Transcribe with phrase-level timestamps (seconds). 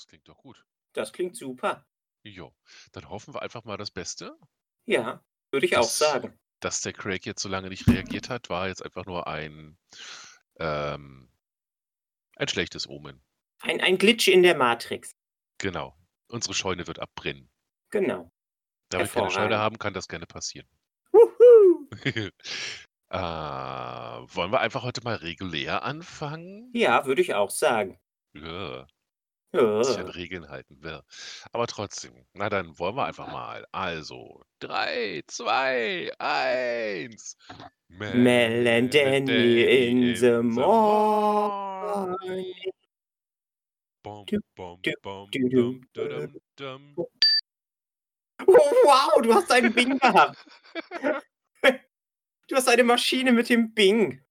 [0.00, 0.64] Das klingt doch gut.
[0.94, 1.86] Das klingt super.
[2.22, 2.54] Jo,
[2.92, 4.34] dann hoffen wir einfach mal das Beste.
[4.86, 5.22] Ja,
[5.52, 6.38] würde ich auch Dass, sagen.
[6.60, 9.76] dass der Craig jetzt so lange nicht reagiert hat, war jetzt einfach nur ein,
[10.58, 11.30] ähm,
[12.36, 13.22] ein schlechtes Omen.
[13.60, 15.12] Ein, ein Glitch in der Matrix.
[15.58, 15.94] Genau.
[16.28, 17.50] Unsere Scheune wird abbrennen.
[17.90, 18.30] Genau.
[18.88, 20.68] Da wir keine Scheune haben, kann das gerne passieren.
[23.12, 26.70] Äh, wollen wir einfach heute mal regulär anfangen?
[26.72, 27.98] Ja, würde ich auch sagen.
[28.34, 28.86] Ja,
[29.82, 30.12] sich an Ja.
[30.12, 30.80] Regeln halten.
[30.84, 31.02] Ja.
[31.52, 33.66] Aber trotzdem, na dann wollen wir einfach mal.
[33.72, 37.36] Also, 3, 2, 1.
[37.88, 41.44] Mel and Danny in the morning.
[44.02, 44.24] Bom,
[44.56, 46.96] bom, bom, du, dum, du, dudum, dum.
[48.46, 48.54] Oh,
[48.84, 50.36] wow, du hast einen Bing gehabt.
[52.48, 54.22] Du hast eine Maschine mit dem Bing.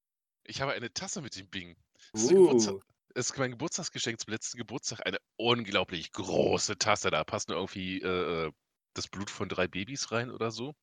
[0.44, 1.78] Ich habe eine Tasse mit dem Bing.
[2.12, 2.82] Das Uh.
[3.16, 5.06] Ist mein Geburtstagsgeschenk zum letzten Geburtstag.
[5.06, 7.12] Eine unglaublich große Tasse.
[7.12, 8.52] Da passt nur irgendwie äh, äh,
[8.94, 10.74] das Blut von drei Babys rein oder so.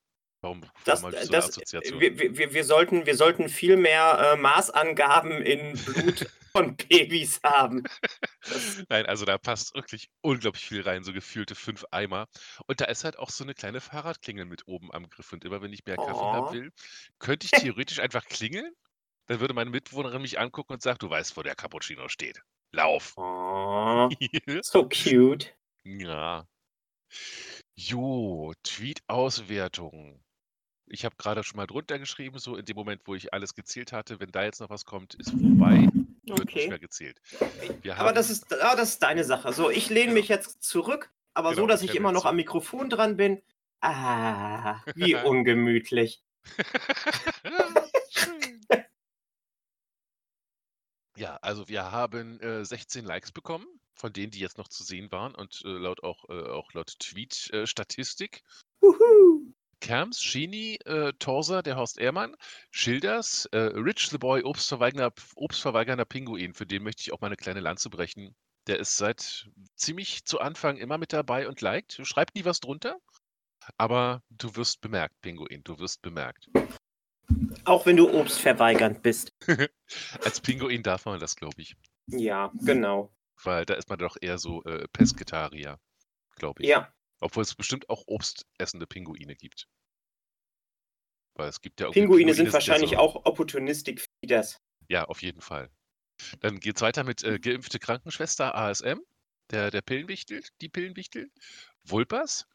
[0.42, 2.00] Warum, Das, ich so eine das, Assoziation?
[2.00, 7.82] wir, wir, wir, sollten, wir sollten viel mehr äh, Maßangaben in Blut von Babys haben.
[8.88, 12.28] Nein, also da passt wirklich unglaublich viel rein, so gefühlte fünf Eimer.
[12.66, 15.32] Und da ist halt auch so eine kleine Fahrradklingel mit oben am Griff.
[15.32, 16.52] Und immer wenn ich mehr Kaffee haben oh.
[16.52, 16.70] will,
[17.18, 18.72] könnte ich theoretisch einfach klingeln.
[19.26, 22.42] Dann würde meine Mitbewohnerin mich angucken und sagt, du weißt, wo der Cappuccino steht.
[22.72, 23.14] Lauf.
[23.16, 24.08] Oh,
[24.62, 25.54] so cute.
[25.84, 26.46] ja.
[27.74, 30.22] Jo, Tweet-Auswertung.
[30.88, 33.92] Ich habe gerade schon mal drunter geschrieben, so in dem Moment, wo ich alles gezählt
[33.92, 34.20] hatte.
[34.20, 35.88] Wenn da jetzt noch was kommt, ist vorbei.
[36.24, 36.68] Wird nicht Okay.
[36.68, 37.20] mehr gezählt.
[37.82, 39.52] Wir Aber das ist, ah, das ist deine Sache.
[39.52, 42.36] So, ich lehne genau, mich jetzt zurück, aber so, genau, dass ich immer noch am.
[42.36, 43.42] Mikrofon dran bin.
[43.80, 46.22] Ah, wie ungemütlich.
[48.10, 48.62] Schön.
[51.16, 55.10] Ja, also wir haben äh, 16 Likes bekommen, von denen, die jetzt noch zu sehen
[55.10, 58.42] waren und äh, laut auch, äh, auch laut Tweet-Statistik.
[58.80, 59.52] Wuhu.
[59.80, 62.36] Kerms, Shini, äh, Torsa, der Horst Ehrmann,
[62.70, 67.36] Schilders, äh, Rich the Boy, Obstverweigernder, Obstverweigernder Pinguin, für den möchte ich auch mal eine
[67.36, 68.34] kleine Lanze brechen.
[68.66, 72.00] Der ist seit ziemlich zu Anfang immer mit dabei und liked.
[72.02, 72.98] Schreibt nie was drunter,
[73.76, 76.48] aber du wirst bemerkt, Pinguin, du wirst bemerkt.
[77.64, 79.32] Auch wenn du obstverweigernd bist.
[80.22, 81.76] Als Pinguin darf man das, glaube ich.
[82.06, 83.12] Ja, genau.
[83.42, 85.78] Weil da ist man doch eher so äh, Pesketarier,
[86.36, 86.68] glaube ich.
[86.68, 89.68] Ja, Obwohl es bestimmt auch obstessende Pinguine gibt.
[91.34, 94.60] Weil es gibt ja irgendwie Pinguine sind wahrscheinlich so, auch Opportunistic Feeders.
[94.88, 95.70] Ja, auf jeden Fall.
[96.40, 99.00] Dann geht's weiter mit äh, geimpfte Krankenschwester ASM,
[99.50, 101.30] der, der Pillenwichtel, die Pillenwichtel.
[101.84, 102.46] Vulpas.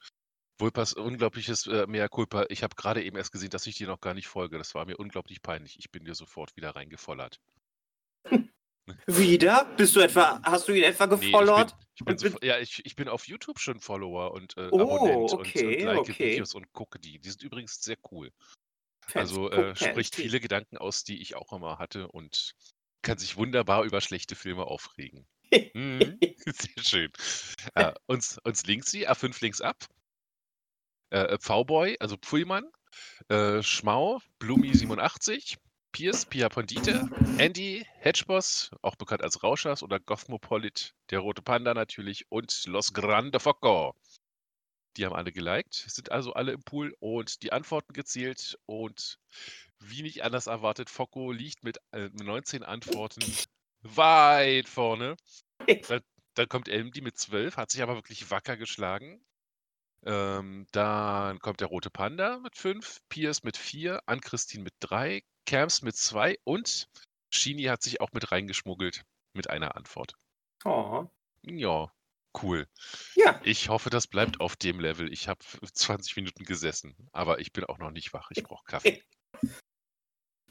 [0.61, 2.45] Vulpas, unglaubliches äh, Mea culpa.
[2.49, 4.57] Ich habe gerade eben erst gesehen, dass ich dir noch gar nicht folge.
[4.57, 5.77] Das war mir unglaublich peinlich.
[5.79, 7.39] Ich bin dir sofort wieder reingefollert.
[9.05, 9.65] Wieder?
[9.77, 11.75] Bist du etwa, hast du ihn etwa Nee, ich bin, gefollowt?
[11.95, 14.81] ich bin Und sofort, ja, ich, ich bin auf YouTube schon Follower und äh, oh,
[14.81, 16.31] Abonnent und, und okay, like okay.
[16.31, 17.19] Videos und gucke die.
[17.19, 18.31] Die sind übrigens sehr cool.
[19.13, 22.55] Also äh, spricht viele Gedanken aus, die ich auch immer hatte und
[23.01, 25.27] kann sich wunderbar über schlechte Filme aufregen.
[25.73, 26.19] Mhm.
[26.45, 27.11] Sehr schön.
[27.75, 29.85] Äh, uns, uns links sie, A5 links ab.
[31.11, 32.65] Äh, V-Boy, also Pfullmann.
[33.29, 35.57] Äh, Schmau, Blumi87.
[35.91, 37.09] Pierce, Pia Pondite.
[37.37, 40.93] Andy, Hedgeboss, auch bekannt als Rauschers oder Gothmopolit.
[41.09, 42.25] Der Rote Panda natürlich.
[42.29, 43.93] Und Los Grande Foco.
[44.97, 48.57] Die haben alle geliked, sind also alle im Pool und die Antworten gezählt.
[48.65, 49.19] Und
[49.79, 53.23] wie nicht anders erwartet, Foco liegt mit äh, 19 Antworten
[53.81, 55.15] weit vorne.
[55.87, 56.01] Dann,
[56.33, 59.23] dann kommt Elmdi mit 12, hat sich aber wirklich wacker geschlagen.
[60.05, 65.81] Ähm, dann kommt der Rote Panda mit 5, Piers mit 4, Ann-Christine mit 3, Camps
[65.81, 66.87] mit 2 und
[67.33, 69.03] Shini hat sich auch mit reingeschmuggelt
[69.33, 70.13] mit einer Antwort.
[70.65, 71.07] Oh,
[71.43, 71.91] Ja,
[72.41, 72.67] cool.
[73.15, 73.39] ja.
[73.43, 75.11] Ich hoffe, das bleibt auf dem Level.
[75.13, 75.39] Ich habe
[75.73, 78.29] 20 Minuten gesessen, aber ich bin auch noch nicht wach.
[78.31, 79.03] Ich brauche Kaffee.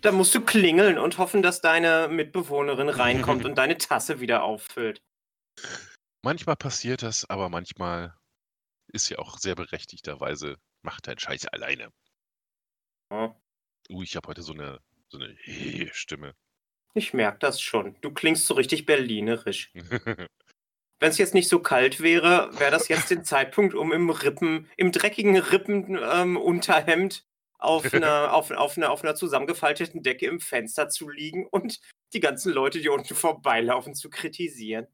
[0.02, 5.02] Da musst du klingeln und hoffen, dass deine Mitbewohnerin reinkommt und deine Tasse wieder auffüllt.
[6.22, 8.16] Manchmal passiert das, aber manchmal
[8.92, 11.90] ist sie auch sehr berechtigterweise, macht deinen Scheiß alleine.
[13.10, 13.34] Oh,
[13.90, 15.36] Uh, ich habe heute so eine, so eine
[15.92, 16.34] Stimme.
[16.94, 17.96] ich merke das schon.
[18.00, 19.72] Du klingst so richtig berlinerisch.
[21.00, 24.68] Wenn es jetzt nicht so kalt wäre, wäre das jetzt der Zeitpunkt, um im Rippen,
[24.76, 27.24] im dreckigen Rippenunterhemd
[27.58, 31.80] auf einer, auf, auf, einer, auf einer zusammengefalteten Decke im Fenster zu liegen und
[32.12, 34.86] die ganzen Leute, die unten vorbeilaufen, zu kritisieren.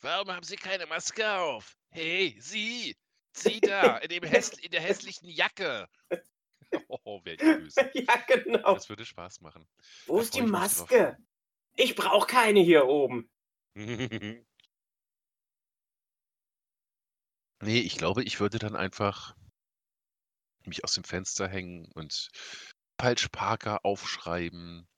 [0.00, 1.76] Warum haben Sie keine Maske auf?
[1.90, 2.94] Hey, Sie!
[3.32, 5.88] Sie da, in, dem in der hässlichen Jacke!
[6.86, 7.90] Oh, wär ich böse.
[7.94, 8.74] ja, genau.
[8.74, 9.66] Das würde Spaß machen.
[10.06, 10.42] Wo da ist die.
[10.42, 11.16] Maske?
[11.74, 13.28] Ich brauche keine hier oben.
[13.74, 14.44] Ne,
[17.60, 19.34] ich glaube, ich würde dann einfach
[20.64, 22.30] mich aus dem Fenster hängen und
[23.00, 24.88] falsch Parker aufschreiben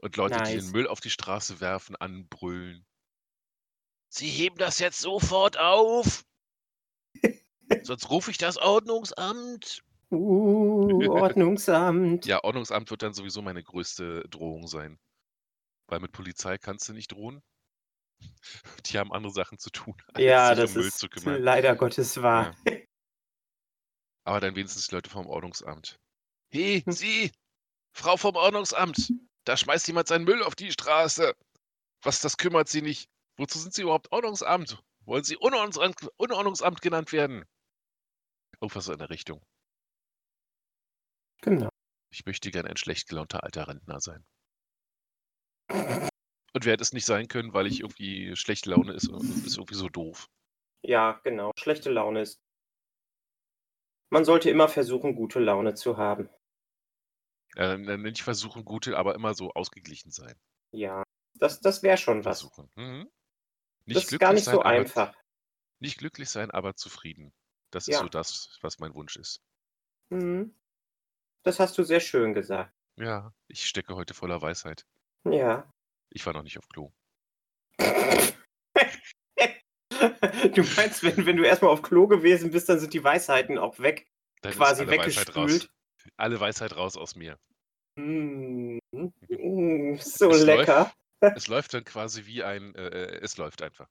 [0.00, 0.72] und Leute, die den Nice.
[0.72, 2.86] Müll auf die Straße werfen, anbrüllen.
[4.08, 6.24] Sie heben das jetzt sofort auf!
[7.82, 9.82] Sonst rufe ich das Ordnungsamt.
[10.10, 12.26] Uh, Ordnungsamt.
[12.26, 14.98] Ja, Ordnungsamt wird dann sowieso meine größte Drohung sein.
[15.86, 17.42] Weil mit Polizei kannst du nicht drohen.
[18.86, 21.40] Die haben andere Sachen zu tun, als Ja, sich das um Müll ist zu kümmern.
[21.42, 22.54] leider Gottes wahr.
[22.66, 22.76] Ja.
[24.24, 25.98] Aber dann wenigstens die Leute vom Ordnungsamt.
[26.52, 26.92] Hey, Hm.
[26.92, 27.32] Sie!
[27.96, 29.12] Frau vom Ordnungsamt!
[29.44, 31.32] Da schmeißt jemand seinen Müll auf die Straße.
[32.02, 33.08] Was, das kümmert Sie nicht.
[33.36, 34.82] Wozu sind Sie überhaupt Ordnungsamt?
[35.10, 37.44] Wollen Sie Unordnungsamt, Unordnungsamt genannt werden?
[38.60, 39.44] Irgendwas in der Richtung.
[41.42, 41.68] Genau.
[42.12, 44.24] Ich möchte gern ein schlecht gelaunter alter Rentner sein.
[45.68, 49.88] Und werde es nicht sein können, weil ich irgendwie schlechte Laune ist, ist irgendwie so
[49.88, 50.28] doof.
[50.82, 51.50] Ja, genau.
[51.56, 52.40] Schlechte Laune ist.
[54.10, 56.30] Man sollte immer versuchen, gute Laune zu haben.
[57.56, 60.38] Äh, nicht versuchen, gute, aber immer so ausgeglichen sein.
[60.70, 61.02] Ja,
[61.34, 62.42] das, das wäre schon was.
[62.42, 62.70] Versuchen.
[62.76, 63.10] Mhm.
[63.94, 65.14] Das ist gar nicht so aber, einfach.
[65.80, 67.32] Nicht glücklich sein, aber zufrieden.
[67.70, 68.00] Das ist Ja.
[68.00, 69.42] so das, was mein Wunsch ist.
[70.10, 70.54] Mhm.
[71.42, 72.72] Das hast du sehr schön gesagt.
[72.96, 74.84] Ja, ich stecke heute voller Weisheit.
[75.24, 75.72] Ja.
[76.10, 76.92] Ich war noch nicht auf Klo.
[80.54, 83.78] Du meinst, wenn, wenn du erstmal auf Klo gewesen bist, dann sind die Weisheiten auch
[83.78, 84.06] weg,
[84.42, 85.70] Dann quasi weggespült.
[86.16, 87.38] Alle Weisheit raus aus mir.
[87.96, 90.92] Mm, mm, so Es lecker.
[91.20, 93.88] Es läuft dann quasi wie ein, äh, äh, es läuft einfach.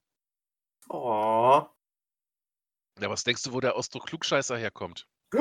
[0.89, 1.65] Oh.
[2.99, 5.07] Ja, was denkst du, wo der Ausdruck Klugscheißer herkommt?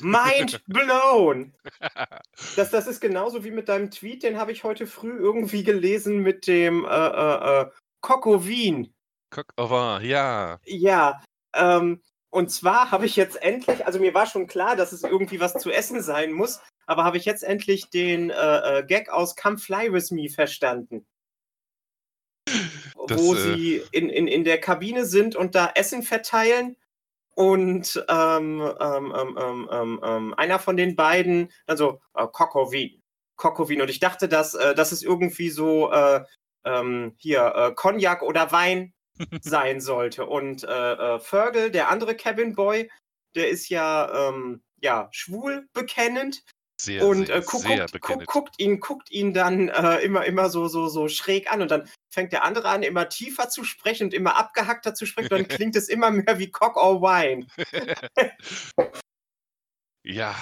[0.00, 1.54] Mind blown.
[2.56, 6.18] Das, das ist genauso wie mit deinem Tweet, den habe ich heute früh irgendwie gelesen
[6.18, 7.70] mit dem äh, äh, äh,
[8.02, 8.94] vin,
[10.00, 10.60] ja.
[10.64, 11.22] Ja,
[11.54, 12.02] ähm,
[12.34, 15.54] und zwar habe ich jetzt endlich, also mir war schon klar, dass es irgendwie was
[15.54, 19.56] zu essen sein muss, aber habe ich jetzt endlich den äh, äh, Gag aus Come
[19.56, 21.06] Fly With Me verstanden.
[23.06, 26.76] Das, wo äh, sie in, in, in der Kabine sind und da Essen verteilen
[27.36, 33.00] und ähm, ähm, ähm, ähm, ähm, ähm, einer von den beiden, also äh, Kokowin,
[33.36, 36.24] Kokowin und ich dachte, dass äh, das ist irgendwie so äh,
[36.64, 38.92] ähm, hier äh, Cognac oder Wein
[39.40, 42.90] sein sollte und äh, äh, Fergal, der andere Cabin Boy,
[43.34, 46.42] der ist ja ähm, ja schwul bekennend
[46.80, 50.50] Sehr, und sehr, äh, guck, sehr guckt, guckt ihn, guckt ihn dann äh, immer, immer
[50.50, 54.04] so, so, so schräg an und dann fängt der andere an, immer tiefer zu sprechen
[54.04, 55.28] und immer abgehackter zu sprechen.
[55.30, 57.46] Dann klingt es immer mehr wie Cock or Wine.
[60.06, 60.36] Ja,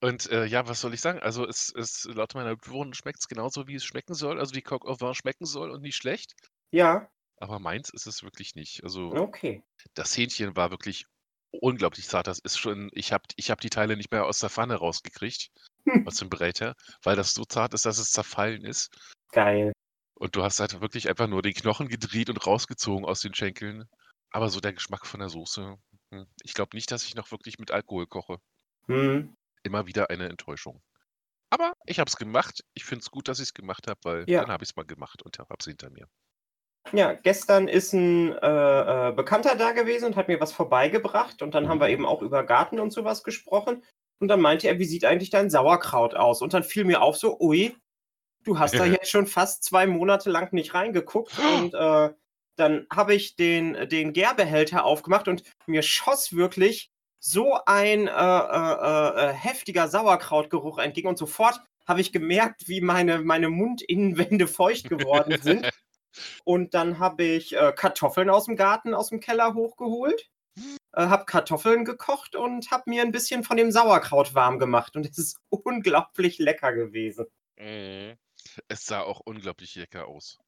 [0.00, 1.20] und äh, ja, was soll ich sagen?
[1.20, 4.62] Also es, es laut meiner Bewohner schmeckt es genauso, wie es schmecken soll, also wie
[4.62, 6.34] Coq au vin schmecken soll und nicht schlecht.
[6.72, 8.82] Ja, Aber meins ist es wirklich nicht.
[8.84, 9.62] Also okay.
[9.94, 11.06] das Hähnchen war wirklich
[11.50, 12.26] unglaublich zart.
[12.26, 15.50] Das ist schon, ich habe ich hab die Teile nicht mehr aus der Pfanne rausgekriegt,
[15.88, 16.06] Hm.
[16.06, 18.90] aus dem Bräter, weil das so zart ist, dass es zerfallen ist.
[19.32, 19.72] Geil.
[20.14, 23.84] Und du hast halt wirklich einfach nur den Knochen gedreht und rausgezogen aus den Schenkeln.
[24.30, 25.76] Aber so der Geschmack von der Soße.
[26.12, 28.38] hm, Ich glaube nicht, dass ich noch wirklich mit Alkohol koche.
[28.88, 29.34] Hm.
[29.62, 30.82] Immer wieder eine Enttäuschung.
[31.50, 32.64] Aber ich habe es gemacht.
[32.74, 34.42] Ich finde es gut, dass ich es gemacht habe, weil Ja.
[34.42, 36.08] dann habe ich es mal gemacht und habe es hinter mir.
[36.92, 41.54] Ja, gestern ist ein äh, äh, Bekannter da gewesen und hat mir was vorbeigebracht und
[41.54, 43.82] dann haben wir eben auch über Garten und sowas gesprochen
[44.20, 46.42] und dann meinte er, wie sieht eigentlich dein Sauerkraut aus?
[46.42, 47.76] Und dann fiel mir auf so, ui,
[48.44, 52.10] du hast da jetzt schon fast zwei Monate lang nicht reingeguckt und äh,
[52.56, 59.30] dann habe ich den, den Gärbehälter aufgemacht und mir schoss wirklich so ein äh, äh,
[59.30, 65.38] äh, heftiger Sauerkrautgeruch entgegen und sofort habe ich gemerkt, wie meine, meine Mundinnenwände feucht geworden
[65.40, 65.70] sind.
[66.44, 70.30] Und dann habe ich äh, Kartoffeln aus dem Garten, aus dem Keller hochgeholt,
[70.92, 74.96] äh, habe Kartoffeln gekocht und habe mir ein bisschen von dem Sauerkraut warm gemacht.
[74.96, 77.26] Und es ist unglaublich lecker gewesen.
[77.56, 78.16] Mhm.
[78.68, 80.38] Es sah auch unglaublich lecker aus.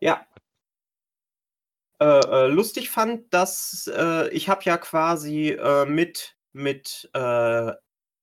[0.00, 0.26] Ja.
[2.00, 7.08] Äh, äh, lustig fand, dass äh, ich habe ja quasi äh, mit, mit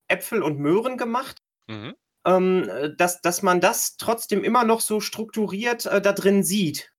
[0.09, 1.41] Äpfel und Möhren gemacht.
[1.67, 1.95] Mhm.
[2.25, 6.91] Ähm, äh, dass, dass man das trotzdem immer noch so strukturiert äh, da drin sieht.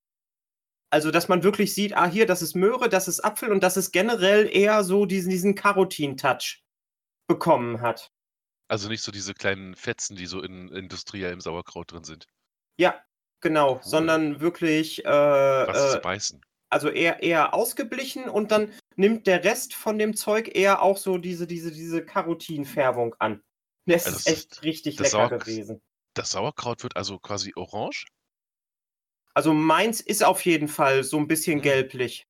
[0.93, 3.77] Also, dass man wirklich sieht, ah, hier, das ist Möhre, das ist Apfel und dass
[3.77, 6.63] es generell eher so diesen, diesen Carotin-Touch
[7.27, 8.11] bekommen hat.
[8.67, 12.25] Also nicht so diese kleinen Fetzen, die so in industriellem Sauerkraut drin sind.
[12.77, 13.01] Ja,
[13.41, 13.81] genau, Cool.
[13.83, 16.41] sondern wirklich, äh, Was zu äh, beißen.
[16.69, 21.17] also eher, eher ausgeblichen und dann nimmt der Rest von dem Zeug eher auch so
[21.17, 23.41] diese, diese, diese Carotin-Färbung an.
[23.91, 25.81] Das Also ist echt richtig das lecker Sauer- gewesen.
[26.13, 28.05] Das Sauerkraut wird also quasi orange.
[29.33, 31.63] Also meins ist auf jeden Fall so ein bisschen Mhm.
[31.63, 32.27] gelblich.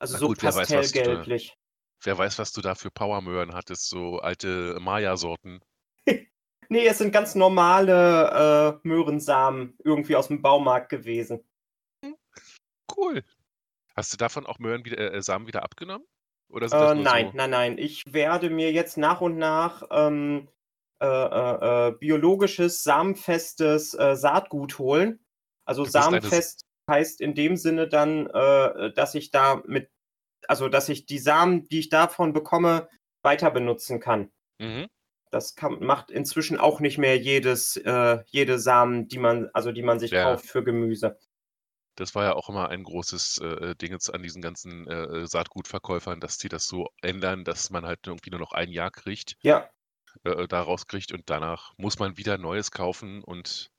[0.00, 1.56] Also Na so gut, wer pastellgelblich.
[2.02, 5.60] wer weiß, was du da für Powermöhren hattest, so alte Maya-Sorten.
[6.68, 11.44] Ne, es sind ganz normale, äh, Möhrensamen irgendwie aus'm Baumarkt gewesen.
[12.02, 12.16] Hm,
[12.96, 13.22] cool.
[13.94, 16.06] Hast du davon auch Möhren wieder äh, Samen wieder abgenommen?
[16.48, 17.78] Oder Äh, nein, so nein, nein.
[17.78, 20.48] Ich werde mir jetzt nach und nach, ähm,
[21.02, 25.20] äh, äh, äh, biologisches, samenfestes, äh, Saatgut holen.
[25.66, 29.90] Also samenfest heißt in dem Sinne dann, äh, dass ich da mit
[30.48, 32.88] also, dass ich die Samen, die ich davon bekomme,
[33.22, 34.32] weiter benutzen kann.
[34.60, 34.88] Mhm.
[35.30, 39.82] Das kann macht inzwischen auch nicht mehr jedes äh, jede Samen, die man also, die
[39.82, 40.24] man sich Ja.
[40.24, 41.18] kauft für Gemüse.
[41.96, 46.20] Das war ja auch immer ein großes, äh, Ding jetzt an diesen ganzen, äh, Saatgutverkäufern,
[46.20, 49.68] dass die das so ändern, dass man halt irgendwie nur noch ein Jahr kriegt Ja.
[50.24, 53.70] Äh, äh, daraus kriegt und danach muss man wieder Neues kaufen und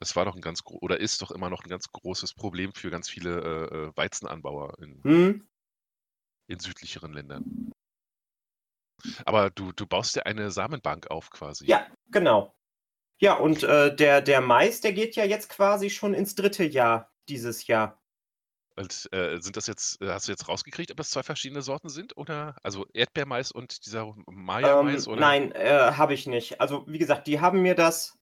[0.00, 2.90] das war doch 'n ganz oder ist doch immer noch 'n ganz großes Problem für
[2.90, 5.48] ganz viele, äh, äh, Weizenanbauer in Mhm.
[6.50, 7.44] in südlicheren Ländern.
[9.26, 11.68] Aber du du baust dir eine Samenbank auf quasi?
[11.68, 12.54] Ja, genau.
[13.20, 16.64] Ja, und, äh, der der Mais, der geht ja jetzt quasi schon ins 3.
[16.64, 18.00] Jahr dieses Jahr.
[18.78, 21.88] Und, äh, sind das jetzt äh, hast du jetzt rausgekriegt, ob das 2 verschiedene Sorten
[21.88, 25.20] sind oder also Erdbeermais und dieser Ähm, Maya-Mais oder?
[25.20, 26.60] nein, äh, habe ich nicht.
[26.60, 28.16] Also, wie gesagt, die haben mir das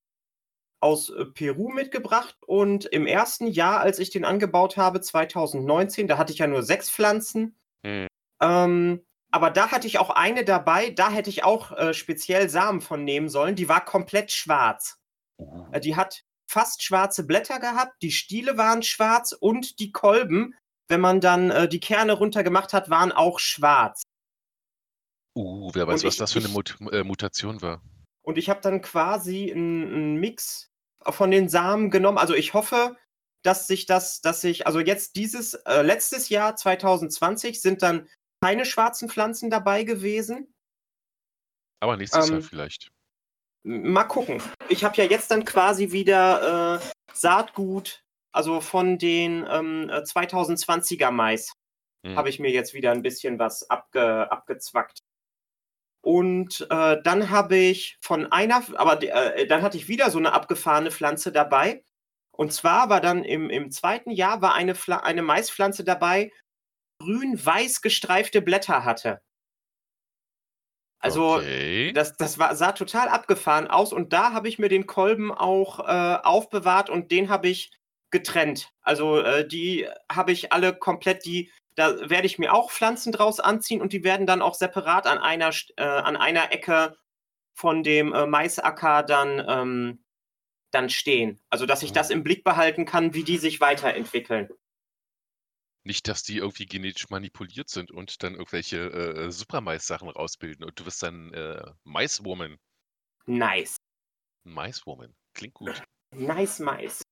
[0.80, 3.40] aus, äh, Peru mitgebracht und im 1.
[3.48, 7.58] Jahr, als ich den angebaut habe, 2019, da hatte ich ja nur 6 Pflanzen.
[7.82, 8.06] Mhm.
[8.40, 12.80] Ähm, aber da hatte ich auch eine dabei, da hätte ich auch, äh, speziell Samen
[12.80, 14.98] von nehmen sollen, die war komplett schwarz.
[15.38, 15.66] Uh.
[15.72, 20.54] Äh, die hat fast schwarze Blätter gehabt, die Stiele waren schwarz und die Kolben,
[20.88, 24.02] wenn man dann, äh, die Kerne runtergemacht hat, waren auch schwarz.
[25.36, 27.82] Uh, wer weiß, Und was ich das für 'ne ich Mut äh, Mutation war.
[28.24, 30.70] Und ich habe dann quasi 'n 'n Mix
[31.08, 32.18] von den Samen genommen.
[32.18, 32.96] Also, ich hoffe,
[33.42, 38.08] dass sich das dass sich also, jetzt dieses äh, letztes Jahr 2020 sind dann
[38.42, 40.48] keine schwarzen Pflanzen dabei gewesen.
[41.82, 42.90] Aber nächstes Jahr Ähm vielleicht.
[43.68, 44.40] Mal gucken.
[44.68, 51.10] Ich habe ja jetzt dann quasi wieder, äh, Saatgut, also, von den, ähm, äh, 2020er
[51.10, 51.50] Mais
[52.04, 52.16] Mhm.
[52.16, 55.00] habe ich mir jetzt wieder 'n bisschen was abge abgezwackt.
[56.04, 60.32] Und, äh, dann habe ich von einer aber äh, dann hatte ich wieder so 'ne
[60.32, 61.82] abgefahrene Pflanze dabei.
[62.32, 64.10] Und zwar war dann im im 2.
[64.10, 66.30] Jahr war eine eine Maispflanze dabei,
[67.02, 69.20] grün-weiß gestreifte Blätter hatte.
[71.00, 71.92] Also, Okay.
[71.92, 75.80] das das war sah total abgefahren aus und da habe ich mir den Kolben auch,
[75.80, 77.70] äh, aufbewahrt und den habe ich
[78.10, 78.70] getrennt.
[78.82, 83.38] Also, äh, die habe ich alle komplett die da werde ich mir auch Pflanzen draus
[83.40, 86.96] anziehen und die werden dann auch separat an einer äh, an einer Ecke
[87.54, 90.04] von dem, äh, Maisacker dann ähm,
[90.72, 91.40] dann stehen.
[91.50, 92.12] Also, dass ich das Oh.
[92.12, 94.50] im Blick behalten kann, wie die sich weiterentwickeln.
[95.86, 100.80] Nicht, dass die irgendwie genetisch manipuliert sind und dann irgendwelche, äh, äh, Supermais-Sachen rausbilden und
[100.80, 102.58] du wirst dann, äh, Maiswoman.
[103.26, 103.76] Nice.
[104.44, 105.14] Maiswoman.
[105.32, 105.80] Klingt gut.
[106.14, 107.02] Nice Mais.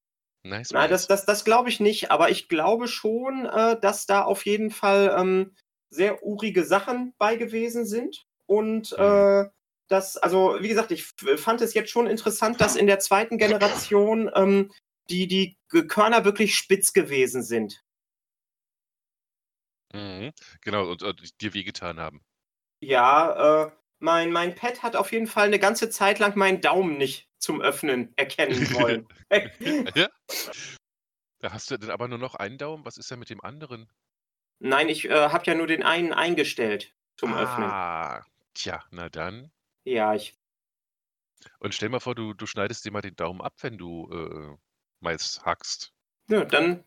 [0.44, 1.06] Nice Nein, das Mais.
[1.08, 5.14] das das glaube ich nicht, aber ich glaube schon, äh, dass da auf jeden Fall,
[5.16, 5.54] ähm,
[5.90, 9.04] sehr urige Sachen bei gewesen sind und, Mhm.
[9.04, 9.44] äh,
[9.88, 11.04] das also, wie gesagt, ich
[11.36, 13.38] fand es jetzt schon interessant, dass in der 2.
[13.38, 14.72] Generation, ähm,
[15.10, 15.56] die die
[15.88, 17.83] Körner wirklich spitz gewesen sind.
[19.94, 20.32] Mhm.
[20.62, 22.22] Genau, und und dir wehgetan haben.
[22.82, 26.98] Ja, äh, mein mein Pet hat auf jeden Fall 'ne ganze Zeit lang meinen Daumen
[26.98, 29.08] nicht zum Öffnen erkennen wollen.
[29.94, 30.08] Ja?
[31.38, 32.84] Da hast du dann aber nur noch einen Daumen.
[32.84, 33.88] Was ist denn mit dem anderen?
[34.58, 37.78] Nein, ich, äh, habe ja nur den einen eingestellt zum Öffnen.
[37.78, 38.22] Ah,
[38.54, 39.50] tja, na dann.
[39.84, 40.38] Ja, ich
[41.58, 44.56] Und stell mal vor, du du schneidest dir mal den Daumen ab, wenn du, äh,
[45.00, 45.92] Mais hackst.
[46.28, 46.84] Ja, dann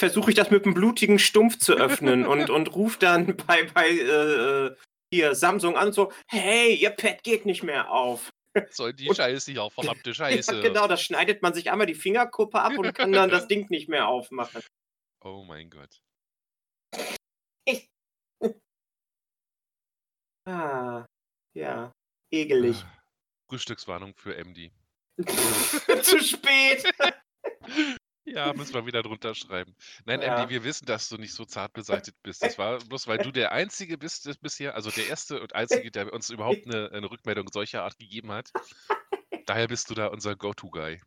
[0.00, 3.88] versuche ich das mit 'm blutigen Stumpf zu öffnen und und rufe dann bei bei,
[3.88, 4.76] äh, äh,
[5.12, 8.30] hier Samsung an und so: „Hey, Ihr Pet geht nicht mehr auf.“
[8.68, 10.60] Soll die Und Scheiße hier, verdammte ja, Scheiße.
[10.60, 13.88] genau, da schneidet man sich einmal die Fingerkuppe ab und kann dann das Ding nicht
[13.88, 14.62] mehr aufmachen.
[15.22, 16.02] Oh mein Gott.
[20.46, 21.06] Ah,
[21.54, 21.92] ja,
[22.30, 22.84] ekelig.
[22.84, 23.02] Ah,
[23.48, 24.72] Frühstückswarnung für MD.
[26.02, 26.84] Zu spät.
[28.26, 29.74] Ja, müssen wir wieder drunter schreiben.
[30.04, 30.22] Nein, Ja.
[30.22, 32.44] MD, wir wissen, dass du nicht so zart beseitigt bist.
[32.44, 35.90] Das war bloß, weil du der Einzige bist das bisher also, der Erste und Einzige,
[35.90, 38.52] der uns überhaupt 'ne 'ne Rückmeldung solcher Art gegeben hat.
[39.46, 41.00] Daher bist du da unser Go-to-Guy.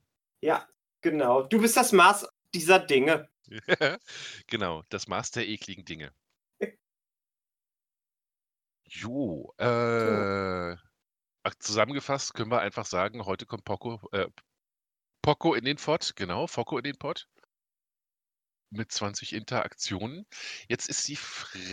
[0.44, 0.68] Ja,
[1.02, 1.44] genau.
[1.44, 3.30] Du bist das Maß dieser Dinge.
[4.48, 6.14] Genau, das Maß der ekligen Dinge.
[8.90, 10.76] Jo, äh,
[11.60, 14.28] zusammengefasst können wir einfach sagen, heute kommt Poco äh,
[15.24, 17.28] Poco in den Pott, genau, Focco in den Pott.
[18.76, 20.26] mit 20 Interaktionen.
[20.68, 21.68] Jetzt ist die Frage,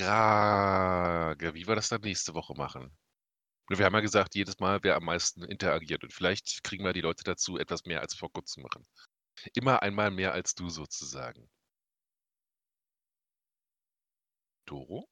[1.55, 2.95] wie wir das dann nächste Woche machen.
[3.69, 6.03] Wir haben ja gesagt, jedes Mal, wer am meisten interagiert.
[6.05, 8.87] Und vielleicht kriegen wir die Leute dazu, etwas mehr als vor kurzem zu machen.
[9.55, 11.49] Immer einmal mehr als du sozusagen.
[14.67, 15.09] Doro?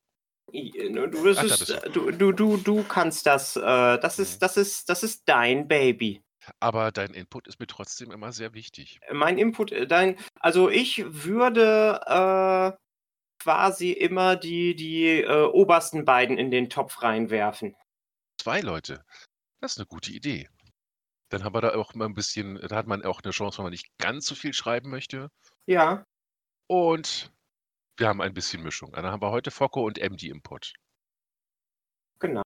[0.52, 1.73] I- ne, Du, das Ach, du.
[1.73, 3.57] äh, du, du, du, du kannst das.
[3.57, 3.61] Äh,
[3.99, 4.25] das, Mhm.
[4.25, 6.23] ist, das, ist, das ist dein Baby.
[6.61, 9.00] Aber dein Input ist mir trotzdem immer sehr wichtig.
[9.12, 10.17] Mein Input, äh, dein.
[10.40, 12.76] Also ich würde äh,
[13.43, 17.76] quasi immer die, die äh, obersten beiden in den Topf reinwerfen.
[18.40, 19.05] Zwei Leute.
[19.61, 20.49] Das ist eine gute Idee.
[21.31, 23.64] Dann haben wir da auch mal ein bisschen, da hat man auch eine Chance, wenn
[23.64, 25.31] man nicht ganz so viel schreiben möchte.
[25.67, 26.05] Ja.
[26.69, 27.33] Und
[27.99, 28.93] wir haben ein bisschen Mischung.
[28.93, 30.73] Dann haben wir heute Focko und MD Pod.
[32.21, 32.43] Genau.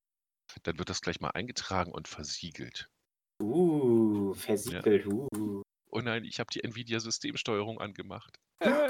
[0.65, 2.89] Dann wird das gleich mal eingetragen und versiegelt.
[3.43, 5.07] Uh, versiegelt.
[5.07, 5.63] Uh.
[5.91, 8.39] Oh nein, ich habe die Nvidia-Systemsteuerung angemacht.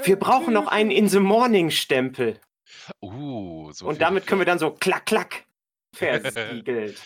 [0.03, 2.39] Wir brauchen noch einen In the Morning Stempel.
[3.01, 5.45] Uh, so Und damit können wir dann so klack, klack
[5.95, 7.01] versiegelt.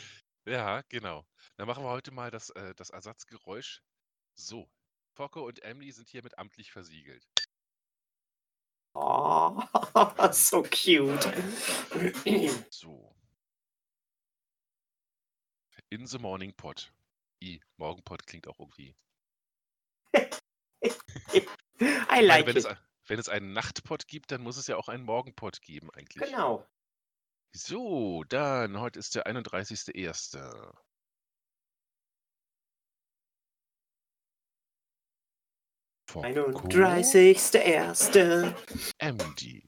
[0.45, 1.25] Ja, genau.
[1.55, 3.81] Dann machen wir heute mal das, äh, das Ersatzgeräusch.
[4.35, 4.69] So,
[5.13, 7.25] Focko und Emily sind hiermit amtlich versiegelt.
[8.93, 9.61] Oh,
[10.31, 11.33] so cute.
[12.69, 13.15] So.
[15.89, 16.91] In the Morning Pod.
[17.43, 18.95] I, Morgenpod klingt auch irgendwie.
[20.13, 20.21] I
[21.31, 21.45] Ich
[22.09, 22.71] meine, like wenn es, it.
[22.71, 22.77] ein-
[23.07, 26.23] wenn es einen Nachtpod gibt, dann muss es ja auch einen Morgenpod geben eigentlich.
[26.29, 26.65] Genau.
[27.55, 30.73] So, dann, heute ist der 31.01.
[36.09, 38.53] Focko, 31.1.
[38.99, 39.67] MD.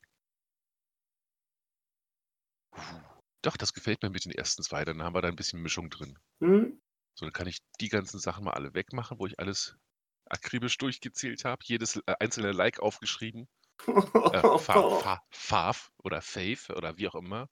[3.42, 4.84] Doch, das gefällt mir mit den ersten zwei.
[4.86, 6.18] Dann haben wir da ein bisschen Mischung drin.
[6.42, 6.82] Hm?
[7.20, 9.76] So, dann kann ich die ganzen Sachen mal alle wegmachen, wo ich alles
[10.24, 11.62] akribisch durchgezählt habe.
[11.66, 13.50] Jedes äh, einzelne Like aufgeschrieben.
[13.88, 17.50] Äh, fa, fa, Fav oder Faith oder wie auch immer.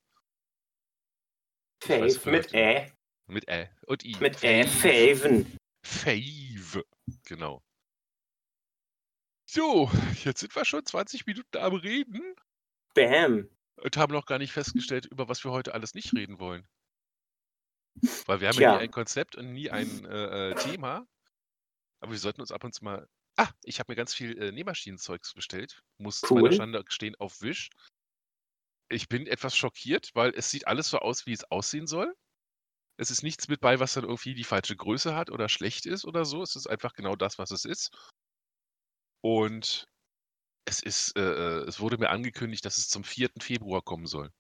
[1.85, 2.93] Weiß Fave mit Ä.
[3.25, 4.15] Mit Ä und I.
[4.21, 4.65] Mit Ä.
[4.65, 5.17] Fave.
[5.17, 5.57] Faven.
[5.83, 6.85] Fave.
[7.25, 7.61] Genau.
[9.49, 9.91] So,
[10.23, 12.35] jetzt sind wir schon 20 Minuten am Reden
[12.93, 13.49] Bam.
[13.75, 16.65] und haben noch gar nicht festgestellt, über was wir heute alles nicht reden wollen.
[18.25, 18.77] Weil wir haben ja Tja.
[18.77, 21.07] nie ein Konzept und nie ein äh, äh, Thema.
[21.99, 23.07] Aber wir sollten uns ab und zu mal.
[23.37, 25.81] Ah, ich habe mir ganz viel äh, Nähmaschinenzeugs bestellt.
[25.97, 26.53] Muss zu meiner Cool.
[26.53, 27.69] Schande gestehen auf Wish.
[28.89, 32.15] Ich bin etwas schockiert, weil es sieht alles so aus, wie es aussehen soll.
[32.99, 36.05] Es ist nichts mit bei, was dann irgendwie die falsche Größe hat oder schlecht ist
[36.05, 36.41] oder so.
[36.41, 37.91] Es ist einfach genau das, was es ist.
[39.21, 39.87] Und
[40.65, 43.29] es ist, äh, äh, es wurde mir angekündigt, dass es zum 4.
[43.39, 44.31] Februar kommen soll.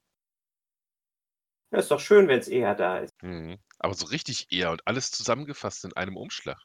[1.71, 3.13] Ja, ist doch schön, wenn es eher da ist.
[3.21, 3.57] Mhm.
[3.79, 6.57] Aber so richtig eher und alles zusammengefasst in einem Umschlag.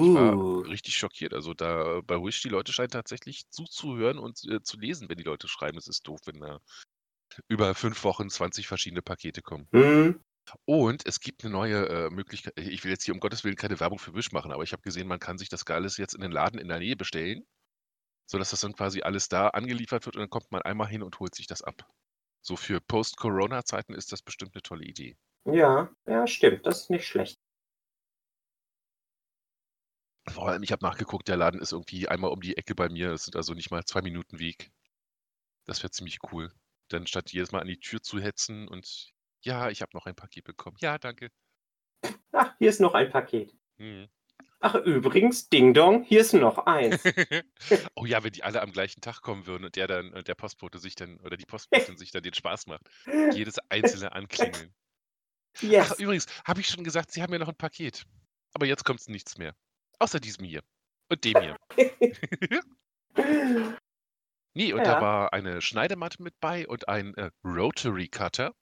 [0.00, 0.60] Ich war Uh.
[0.60, 1.34] richtig schockiert.
[1.34, 5.24] Also da bei Wish, die Leute scheinen tatsächlich zuzuhören und äh, zu lesen, wenn die
[5.24, 5.78] Leute schreiben.
[5.78, 6.60] Es ist doof, wenn da
[7.48, 9.68] über fünf Wochen 20 verschiedene Pakete kommen.
[9.72, 10.20] Hm.
[10.64, 12.54] Und es gibt eine neue äh, Möglichkeit.
[12.58, 14.82] Ich will jetzt hier um Gottes Willen keine Werbung für Wish machen, aber ich habe
[14.82, 17.44] gesehen, man kann sich das alles jetzt in den Laden in der Nähe bestellen,
[18.26, 21.20] sodass das dann quasi alles da angeliefert wird und dann kommt man einmal hin und
[21.20, 21.86] holt sich das ab.
[22.42, 25.16] So für Post-Corona-Zeiten ist das bestimmt eine tolle Idee.
[25.44, 26.66] Ja, ja, stimmt.
[26.66, 27.38] Das ist nicht schlecht.
[30.28, 33.10] Vor allem, ich habe nachgeguckt, der Laden ist irgendwie einmal um die Ecke bei mir.
[33.10, 34.70] Das sind also nicht mal zwei Minuten Weg.
[35.64, 36.52] Das wäre ziemlich cool.
[36.88, 40.14] Dann statt jedes Mal an die Tür zu hetzen und ja, ich habe noch ein
[40.14, 40.76] Paket bekommen.
[40.80, 41.30] Ja, danke.
[42.32, 43.56] Ach, hier ist noch ein Paket.
[43.78, 44.08] Hm.
[44.62, 47.02] Ach, übrigens, Ding Dong, hier ist noch eins.
[47.94, 50.34] oh ja, wenn die alle am gleichen Tag kommen würden und der dann und der
[50.34, 52.82] Postbote sich dann oder die Postbotin sich dann den Spaß macht.
[53.32, 54.74] Jedes einzelne anklingeln.
[55.56, 55.98] Ach, Yes.
[55.98, 58.04] übrigens, habe ich schon gesagt, sie haben ja noch ein Paket.
[58.52, 59.54] Aber jetzt kommt nichts mehr.
[59.98, 60.62] Außer diesem hier.
[61.08, 61.56] Und dem hier.
[64.54, 65.00] Nee, und da Ja.
[65.00, 68.52] war eine Schneidematte mit bei und ein äh, Rotary Cutter,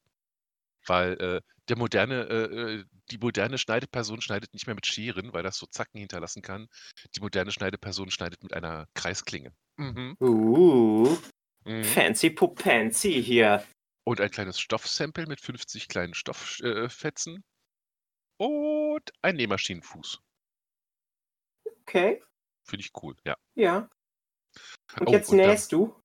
[0.88, 2.44] weil äh, der moderne, äh,
[2.81, 6.68] äh, die moderne Schneideperson schneidet nicht mehr mit Scheren, weil das so Zacken hinterlassen kann.
[7.14, 9.53] Die moderne Schneideperson schneidet mit einer Kreisklinge.
[9.77, 10.16] Mhm.
[10.20, 11.16] Uh,
[11.64, 11.85] Mhm.
[11.85, 13.64] fancy Pupancy hier.
[14.05, 17.44] Und ein kleines Stoffsample mit 50 kleinen Stofffetzen.
[18.40, 20.20] Äh, und ein Nähmaschinenfuß.
[21.83, 22.22] Okay,
[22.64, 23.35] Finde ich cool, ja.
[23.55, 23.88] ja.
[25.01, 25.98] Und Oh, jetzt und dann- nähst du?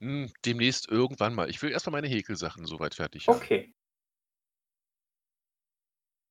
[0.00, 1.48] Hm, demnächst irgendwann mal.
[1.48, 3.36] Ich will erstmal meine Häkelsachen soweit fertig haben.
[3.36, 3.72] Okay.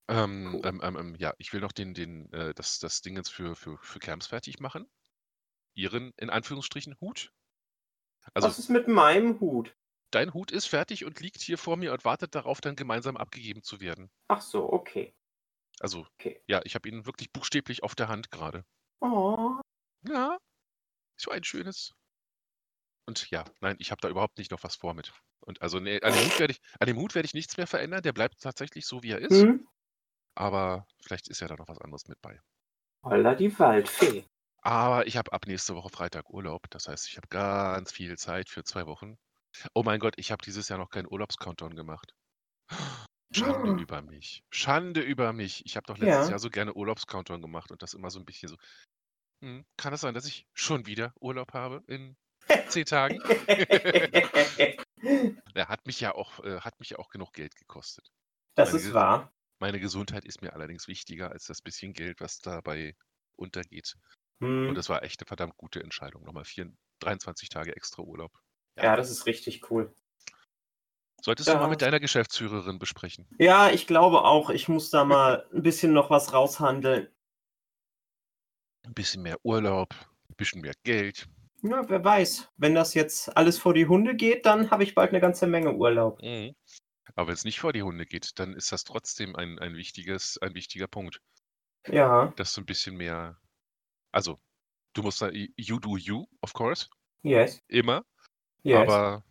[0.08, 0.62] Ähm, Cool.
[0.64, 3.56] ähm, ähm, ähm, ja, ich will noch den, den, äh, das, das Ding jetzt für,
[3.56, 4.88] für, für Camps fertig machen.
[5.76, 7.32] Ihren, in Anführungsstrichen, Hut.
[8.36, 9.76] Also, Was ist mit meinem Hut?
[10.10, 13.62] dein Hut ist fertig und liegt hier vor mir und wartet darauf, dann gemeinsam abgegeben
[13.62, 14.10] zu werden.
[14.28, 15.16] Ach so, okay.
[15.80, 16.42] Also, Okay.
[16.48, 18.66] ja, ich habe ihn wirklich buchstäblich auf der Hand gerade.
[19.02, 19.62] Oh,
[20.08, 20.38] Ja,
[21.18, 21.94] so ein schönes.
[23.08, 25.14] und ja, nein, ich habe da überhaupt nicht noch was vor mit.
[25.40, 27.68] Und also ne, an dem Hut werde ich, an dem Hut werde ich nichts mehr
[27.68, 28.02] verändern.
[28.02, 29.48] Der bleibt tatsächlich so, wie er ist.
[29.48, 29.66] Hm?
[30.36, 32.40] Aber vielleicht ist ja da noch was anderes mit bei.
[33.04, 34.26] Holla die Waldfee.
[34.62, 36.70] Aber ich habe ab nächste Woche Freitag Urlaub.
[36.72, 39.18] Das heißt, ich habe ganz viel Zeit für zwei Wochen.
[39.74, 42.14] Oh mein Gott, ich habe dieses Jahr noch keinen Urlaubscountdown gemacht.
[43.34, 43.78] Schande Oh.
[43.78, 44.44] über mich.
[44.52, 45.66] Schande über mich.
[45.66, 46.30] Ich habe doch letztes Ja.
[46.32, 48.56] Jahr so gerne Urlaubscountdown gemacht und das immer so ein bisschen so.
[49.44, 52.18] Hm, kann es sein, dass ich schon wieder Urlaub habe in
[52.70, 53.20] zehn Tagen?
[55.56, 58.10] Er hat mich ja auch, äh, hat mich auch genug Geld gekostet.
[58.56, 59.32] das Meine ist wahr.
[59.60, 62.96] Meine Gesundheit ist mir allerdings wichtiger als das bisschen Geld, was dabei
[63.38, 63.96] untergeht.
[64.42, 64.70] Hm.
[64.70, 66.24] Und das war echt eine verdammt gute Entscheidung.
[66.24, 68.32] Nochmal vier, 23 Tage extra Urlaub.
[68.78, 69.94] Ja, das ist richtig cool.
[71.22, 71.68] Solltest du mal Ja.
[71.70, 73.28] mit deiner Geschäftsführerin besprechen.
[73.40, 77.08] Ja, ich glaube auch, ich muss da mal ein bisschen noch was raushandeln.
[78.86, 79.94] Ein bisschen mehr Urlaub,
[80.30, 81.28] ein bisschen mehr Geld.
[81.64, 82.50] Ja, wer weiß.
[82.58, 85.74] Wenn das jetzt alles vor die Hunde geht, dann habe ich bald eine ganze Menge
[85.74, 86.22] Urlaub.
[86.22, 86.54] Mhm.
[87.16, 90.38] Aber wenn es nicht vor die Hunde geht, dann ist das trotzdem ein, ein, wichtiges,
[90.40, 91.22] ein wichtiger Punkt,
[91.88, 93.40] Ja, dass du ein bisschen mehr.
[94.12, 94.40] Also,
[94.94, 95.30] du musst da.
[95.32, 96.90] You do you, of course.
[97.24, 98.06] yes, Immer.
[98.64, 98.88] yes.
[98.88, 99.24] Aber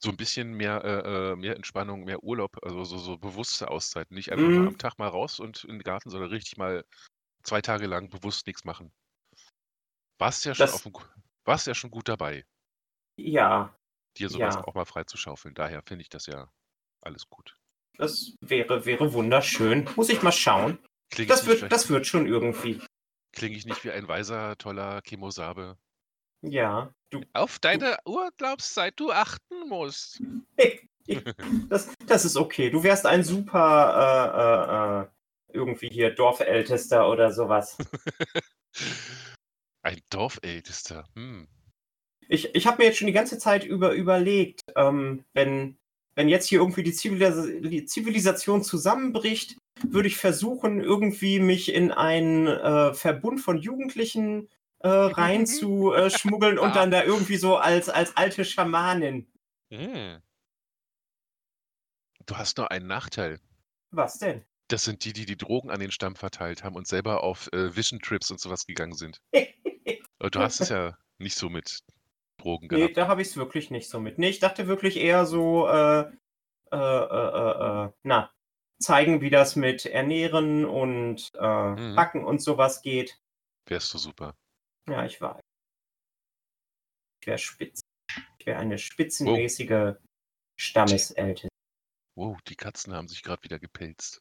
[0.00, 4.14] so ein bisschen mehr, äh, äh, mehr Entspannung, mehr Urlaub, also so, so bewusste Auszeiten.
[4.16, 4.68] Nicht einfach Mhm.
[4.68, 6.84] am Tag mal raus und in den Garten, sondern richtig mal
[7.44, 8.92] zwei Tage lang bewusst nichts machen.
[10.18, 10.92] Warst ja schon Das- auf dem,
[11.44, 12.44] warst ja schon gut dabei,
[13.16, 13.74] ja,
[14.18, 14.64] dir sowas Ja.
[14.64, 15.54] auch mal frei zu schaufeln.
[15.54, 16.52] Daher finde ich das ja
[17.00, 17.56] alles gut.
[17.96, 19.88] das wäre, wäre wunderschön.
[19.96, 20.78] Muss ich mal schauen.
[21.10, 22.80] Klinge Das wird, das wird schon irgendwie.
[23.32, 25.78] kling ich nicht wie ein weiser, toller Chemosabe?
[26.42, 30.22] Ja, du, Auf deine Urlaubszeit du achten musst.
[31.68, 32.70] das, das ist okay.
[32.70, 37.78] Du wärst ein super, äh, äh, äh, irgendwie hier Dorfältester oder sowas.
[39.82, 41.08] Ein Dorfältester.
[41.14, 41.48] Hm.
[42.28, 45.78] Ich, ich habe mir jetzt schon die ganze Zeit über überlegt, ähm, wenn,
[46.18, 51.92] wenn jetzt hier irgendwie die, Zivilis die Zivilisation zusammenbricht, würde ich versuchen, irgendwie mich in
[51.92, 54.48] einen äh, Verbund von Jugendlichen
[54.80, 59.30] äh, reinzuschmuggeln und dann da irgendwie so als, als alte Schamanin.
[59.72, 60.20] Hm.
[62.26, 63.38] Du hast nur einen Nachteil.
[63.92, 64.44] Was denn?
[64.66, 67.76] Das sind die, die die Drogen an den Stamm verteilt haben und selber auf äh,
[67.76, 69.20] Vision Trips und sowas gegangen sind.
[70.32, 71.78] Du hast es ja nicht so mit
[72.48, 72.96] Drogen Nee, gehabt.
[72.96, 74.18] da habe ich es wirklich nicht so mit.
[74.18, 76.00] Nee, ich dachte wirklich eher so, äh,
[76.72, 78.32] äh, äh, äh, na,
[78.80, 81.94] zeigen, wie das mit Ernähren und äh, Mhm.
[81.94, 83.20] Backen und sowas geht.
[83.66, 84.34] Wärst du super.
[84.88, 85.40] Ja, ich war.
[87.20, 87.80] Ich wäre spitz.
[88.38, 89.96] Ich wäre eine spitzenmäßige
[90.58, 91.48] Stammesälteste.
[92.16, 94.20] Wow, die Katzen haben sich gerade wieder gepelzt.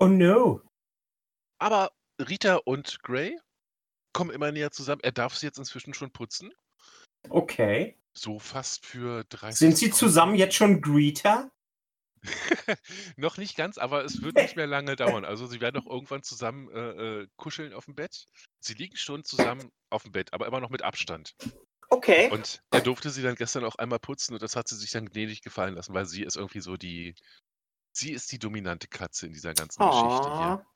[0.00, 0.62] Oh no.
[1.60, 3.38] Aber Rita und Gray
[4.12, 5.00] kommen immer näher zusammen.
[5.02, 6.52] Er darf sie jetzt inzwischen schon putzen.
[7.30, 7.96] Okay.
[8.12, 11.50] So fast für 30 Sind sie zusammen jetzt schon Greeter?
[13.16, 15.24] noch nicht ganz, aber es wird nicht mehr lange dauern.
[15.24, 18.26] Also sie werden doch irgendwann zusammen äh, äh, kuscheln auf dem Bett.
[18.60, 21.36] Sie liegen schon zusammen auf dem Bett, aber immer noch mit Abstand.
[21.90, 22.28] Okay.
[22.30, 25.06] Und er durfte sie dann gestern auch einmal putzen und das hat sie sich dann
[25.06, 27.14] gnädig gefallen lassen, weil sie ist irgendwie so die.
[27.92, 30.62] Sie ist die dominante Katze in dieser ganzen Geschichte hier.
[30.62, 30.66] Oh,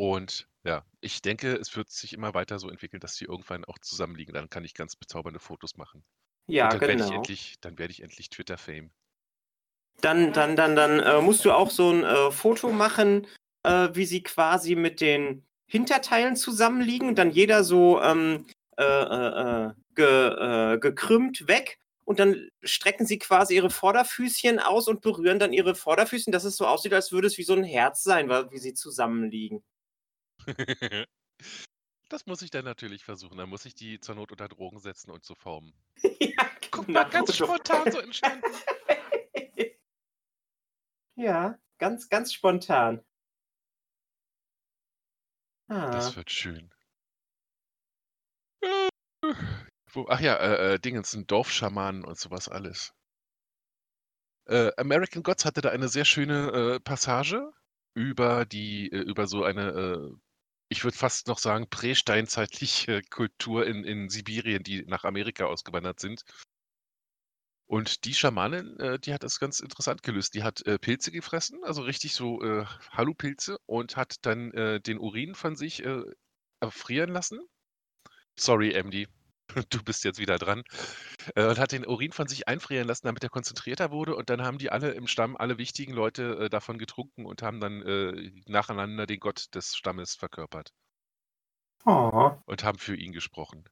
[0.00, 3.78] Und ja, ich denke, es wird sich immer weiter so entwickeln, dass sie irgendwann auch
[3.80, 4.32] zusammenliegen.
[4.32, 6.02] Dann kann ich ganz bezaubernde Fotos machen.
[6.46, 7.16] ja, und dann werde ich genau.
[7.16, 8.90] endlich, dann werde ich endlich Twitter-Fame.
[10.00, 13.26] Dann, dann, dann, dann äh, musst du auch so ein äh, Foto machen,
[13.62, 18.46] äh, wie sie quasi mit den Hinterteilen zusammenliegen dann jeder so ähm,
[18.78, 25.02] äh, äh, äh, ge, gekrümmt weg und dann strecken sie quasi ihre Vorderfüßchen aus und
[25.02, 28.02] berühren dann ihre Vorderfüßchen, dass es so aussieht, als würde es wie so ein Herz
[28.02, 29.62] sein, weil, wie sie zusammenliegen.
[32.10, 33.38] Das muss ich dann natürlich versuchen.
[33.38, 35.72] Dann muss ich die zur Not unter Drogen setzen und so formen.
[36.20, 37.54] ja, Guck mal, ganz genau.
[37.54, 38.44] spontan so entstanden.
[41.14, 43.04] ja, ganz, ganz spontan.
[45.68, 46.70] Das Ah, wird schön.
[48.62, 48.88] Äh,
[50.08, 52.92] ach ja, äh, äh, Dingens, ein Dorfschamanen und sowas alles.
[54.46, 57.52] Äh, American Gods hatte da eine sehr schöne äh, Passage
[57.94, 60.18] über die, äh, über so eine,
[60.70, 66.22] ich würde fast noch sagen, prästeinzeitliche Kultur in, in Sibirien, die nach Amerika ausgewandert sind.
[67.66, 70.34] Und die Schamanin, äh, die hat das ganz interessant gelöst.
[70.34, 74.98] Die hat äh, Pilze gefressen, also richtig so äh, Halupilze und hat dann äh, den
[74.98, 76.02] Urin von sich äh,
[76.60, 77.40] erfrieren lassen.
[78.36, 79.08] Sorry, MD,
[79.70, 80.62] du bist jetzt wieder dran.
[81.34, 84.16] Äh, und hat den Urin von sich einfrieren lassen, damit er konzentrierter wurde.
[84.16, 87.60] Und dann haben die alle im Stamm, alle wichtigen Leute äh, davon getrunken und haben
[87.60, 90.72] dann äh, nacheinander den Gott des Stammes verkörpert
[91.84, 93.64] oh, und haben für ihn gesprochen.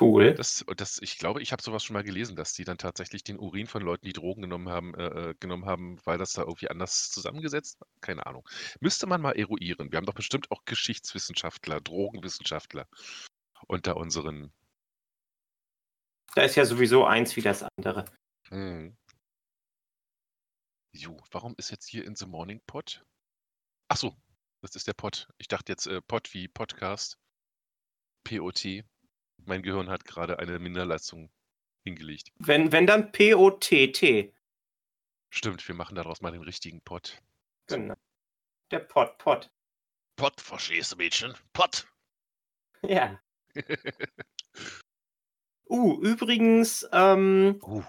[0.00, 0.34] Cool.
[0.34, 3.38] Das, das, ich glaube, ich habe sowas schon mal gelesen, dass die dann tatsächlich den
[3.38, 6.68] Urin von Leuten, die Drogen genommen haben, äh, äh, genommen haben, weil das da irgendwie
[6.68, 7.86] anders zusammengesetzt war.
[8.00, 8.48] Keine Ahnung.
[8.80, 9.92] Müsste man mal eruieren.
[9.92, 12.88] Wir haben doch bestimmt auch Geschichtswissenschaftler, Drogenwissenschaftler
[13.66, 14.52] unter unseren.
[16.34, 18.04] Da ist ja sowieso eins wie das andere.
[18.48, 18.96] Hm.
[20.92, 23.04] Jo, warum ist jetzt hier in The Morning Pod?
[23.88, 24.16] Ach so,
[24.62, 25.28] das ist der Pod.
[25.38, 27.18] Ich dachte jetzt äh, Pod wie Podcast.
[28.24, 28.84] POT.
[29.44, 31.30] Mein Gehirn hat gerade eine Minderleistung
[31.84, 32.32] hingelegt.
[32.38, 34.34] Wenn, wenn dann P-O-T-T.
[35.30, 37.20] Stimmt, wir machen daraus mal den richtigen Pott.
[37.66, 37.94] Genau.
[38.70, 39.50] Der Pott, Pott.
[40.16, 41.34] Pott, verstehst du, Mädchen?
[41.52, 41.86] Pott.
[42.82, 43.20] Ja.
[45.68, 47.82] Uh, übrigens, ähm, Uh,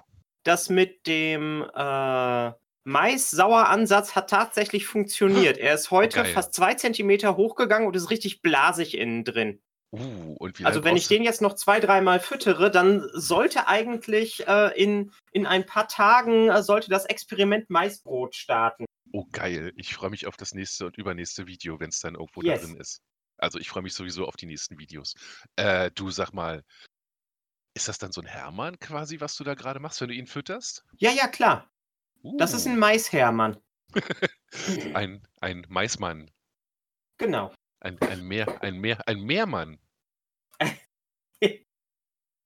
[0.43, 2.51] das mit dem äh,
[2.83, 5.57] Mais-Sauer-Ansatz hat tatsächlich funktioniert.
[5.57, 6.33] Er ist heute geil.
[6.33, 9.59] fast zwei Zentimeter hochgegangen und ist richtig blasig innen drin.
[9.91, 14.47] uh, und wie Also wenn ich den jetzt noch zwei, dreimal füttere, dann sollte eigentlich
[14.47, 18.85] äh, in, in ein paar Tagen äh, sollte das Experiment Maisbrot starten.
[19.11, 19.71] Oh, geil.
[19.77, 22.61] Ich freue mich auf das nächste und übernächste Video, wenn es dann irgendwo Yes.
[22.61, 23.01] da drin ist.
[23.37, 25.15] Also ich freue mich sowieso auf die nächsten Videos.
[25.55, 26.63] Äh, du sag mal,
[27.73, 30.27] ist das dann so ein Hermann quasi, was du da gerade machst, wenn du ihn
[30.27, 30.85] fütterst?
[30.97, 31.69] Ja, ja, klar.
[32.37, 33.57] Das ist ein Uh, Maishermann.
[34.93, 36.31] ein, ein Maismann.
[37.17, 37.53] Genau.
[37.81, 39.79] Ein, ein, Meer, ein, Meer, ein Meermann.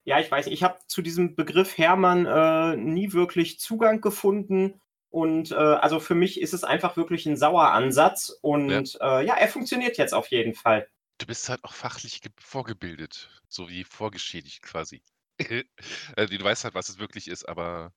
[0.04, 4.80] Ja, ich weiß, ich habe zu diesem Begriff Hermann äh, nie wirklich Zugang gefunden.
[5.10, 8.30] Und äh, also für mich ist es einfach wirklich ein Saueransatz.
[8.42, 8.70] Und
[9.00, 9.00] ja.
[9.00, 10.88] Äh, ja, er funktioniert jetzt auf jeden Fall.
[11.18, 15.02] Du bist halt auch fachlich ge- vorgebildet, so wie vorgeschädigt quasi.
[16.16, 17.92] also, du weißt halt, was es wirklich ist, aber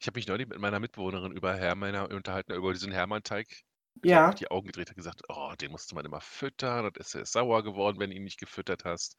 [0.00, 3.62] ich habe mich neulich mit meiner Mitbewohnerin über Hermann unterhalten, über diesen Hermann-Teig.
[4.02, 7.26] Ja, die Augen gedreht und gesagt, oh, den musste man immer füttern und ist er
[7.26, 9.16] sauer geworden, wenn du ihn nicht gefüttert hast.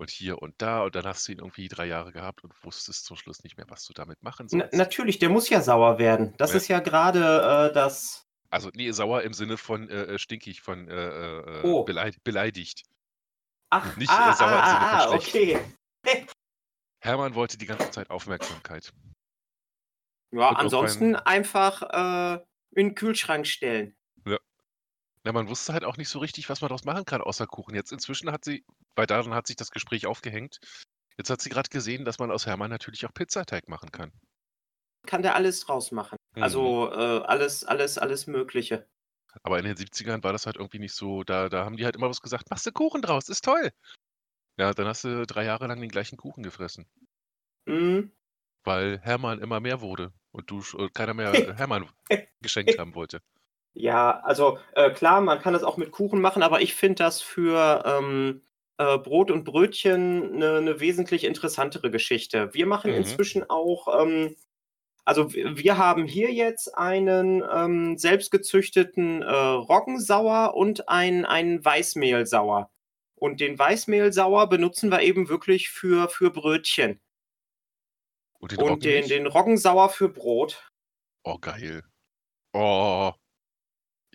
[0.00, 3.04] Und hier und da und dann hast du ihn irgendwie drei Jahre gehabt und wusstest
[3.04, 4.74] zum Schluss nicht mehr, was du damit machen na, sollst.
[4.74, 6.34] natürlich, der muss ja sauer werden.
[6.38, 6.56] Das Ja.
[6.58, 8.24] ist ja gerade äh, das.
[8.50, 10.94] Also, nee, sauer im Sinne von äh, äh, stinkig, von äh,
[11.40, 11.82] äh, Oh.
[11.82, 12.84] beleid beleidigt.
[13.70, 15.58] Ach, Nicht, ah, äh, sauer im Sinne ah, von ah, schlecht.
[16.06, 16.26] okay.
[17.02, 18.92] Hermann wollte die ganze Zeit Aufmerksamkeit.
[20.32, 22.34] Ja, Und ansonsten beim- einfach äh,
[22.76, 23.96] in den Kühlschrank stellen.
[25.24, 27.74] Ja, man wusste halt auch nicht so richtig, was man daraus machen kann, außer Kuchen.
[27.74, 30.58] Jetzt inzwischen hat sie, weil daran hat sich das Gespräch aufgehängt,
[31.18, 34.12] jetzt hat sie gerade gesehen, dass man aus Hermann natürlich auch Pizzateig machen kann.
[35.06, 36.16] Kann der alles draus machen.
[36.36, 36.42] Mhm.
[36.42, 38.86] Also äh, alles, alles, alles Mögliche.
[39.42, 41.96] Aber in den 70ern war das halt irgendwie nicht so, da, da haben die halt
[41.96, 43.70] immer was gesagt, machst du Kuchen draus, ist toll.
[44.58, 46.86] Ja, dann hast du drei Jahre lang den gleichen Kuchen gefressen,
[47.66, 48.12] Mhm.
[48.64, 51.88] weil Hermann immer mehr wurde und du sch- äh, keiner mehr Hermann
[52.42, 53.20] geschenkt haben wollte.
[53.80, 57.22] Ja, also äh, klar, man kann das auch mit Kuchen machen, aber ich finde das
[57.22, 58.42] für ähm,
[58.76, 62.52] äh, Brot und Brötchen eine, eine wesentlich interessantere Geschichte.
[62.54, 62.96] Wir machen Mhm.
[62.96, 64.34] inzwischen auch, ähm,
[65.04, 72.70] also wir haben hier jetzt einen ähm, selbstgezüchteten äh, Roggensauer und ein, einen Weißmehlsauer.
[73.14, 77.00] Und den Weißmehlsauer benutzen wir eben wirklich für, für Brötchen.
[78.40, 80.68] Und den Und den, den Roggensauer für Brot.
[81.22, 81.84] Oh, geil.
[82.54, 83.12] Oh,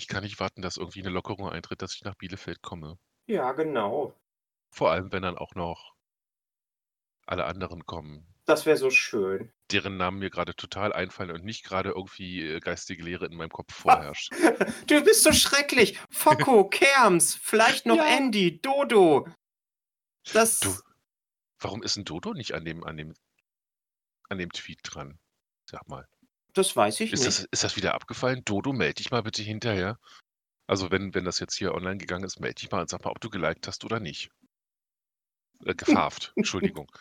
[0.04, 2.98] ich kann nicht warten, dass irgendwie eine Lockerung eintritt, dass ich nach Bielefeld komme.
[3.26, 4.14] Ja, genau.
[4.72, 5.94] Vor allem, wenn dann auch noch
[7.26, 9.54] alle anderen kommen, Das wäre so schön.
[9.72, 13.50] deren Namen mir gerade total einfallen und nicht gerade irgendwie äh, geistige Lehre in meinem
[13.52, 14.32] Kopf vorherrscht.
[14.88, 15.98] Du bist so schrecklich.
[16.10, 18.18] Focko, Kerms, vielleicht noch Ja.
[18.18, 19.26] Andy, Dodo.
[20.34, 20.60] Das.
[20.60, 20.76] Du,
[21.60, 23.14] warum ist ein Dodo nicht an dem, an dem,
[24.30, 25.18] an dem Tweet dran?
[25.70, 26.06] Sag mal.
[26.54, 27.28] Das weiß ich Ist nicht.
[27.40, 28.44] das, ist das wieder abgefallen?
[28.46, 29.98] Dodo, melde dich mal bitte hinterher.
[30.68, 33.12] Also wenn, wenn das jetzt hier online gegangen ist, melde dich mal und sag mal,
[33.12, 34.30] ob du geliked hast oder nicht.
[35.66, 36.92] Äh, gefarft, Entschuldigung.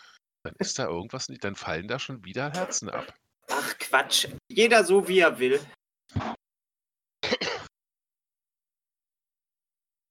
[0.44, 3.14] Dann ist da irgendwas nicht, dann fallen da schon wieder Herzen ab.
[3.50, 4.28] Ach Quatsch.
[4.48, 5.60] Jeder so wie er will.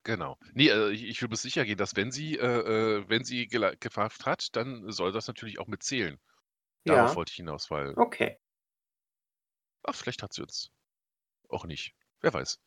[0.03, 0.37] Genau.
[0.53, 2.45] Nee, äh, ich, ich will bis sicher gehen, dass wenn sie, äh,
[2.99, 6.19] äh, wenn sie gefarft hat, dann soll das natürlich auch mitzählen.
[6.85, 7.15] Darauf Ja.
[7.15, 8.37] wollte ich hinaus, weil, Okay.
[9.83, 10.71] Ach, vielleicht hat sie uns
[11.49, 11.93] auch nicht.
[12.21, 12.59] Wer weiß.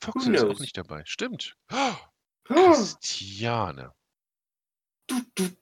[0.00, 1.02] Foxy ist auch nicht dabei.
[1.06, 1.56] Stimmt.
[1.72, 1.94] Oh,
[2.44, 3.92] Christiane.
[5.06, 5.56] du, du.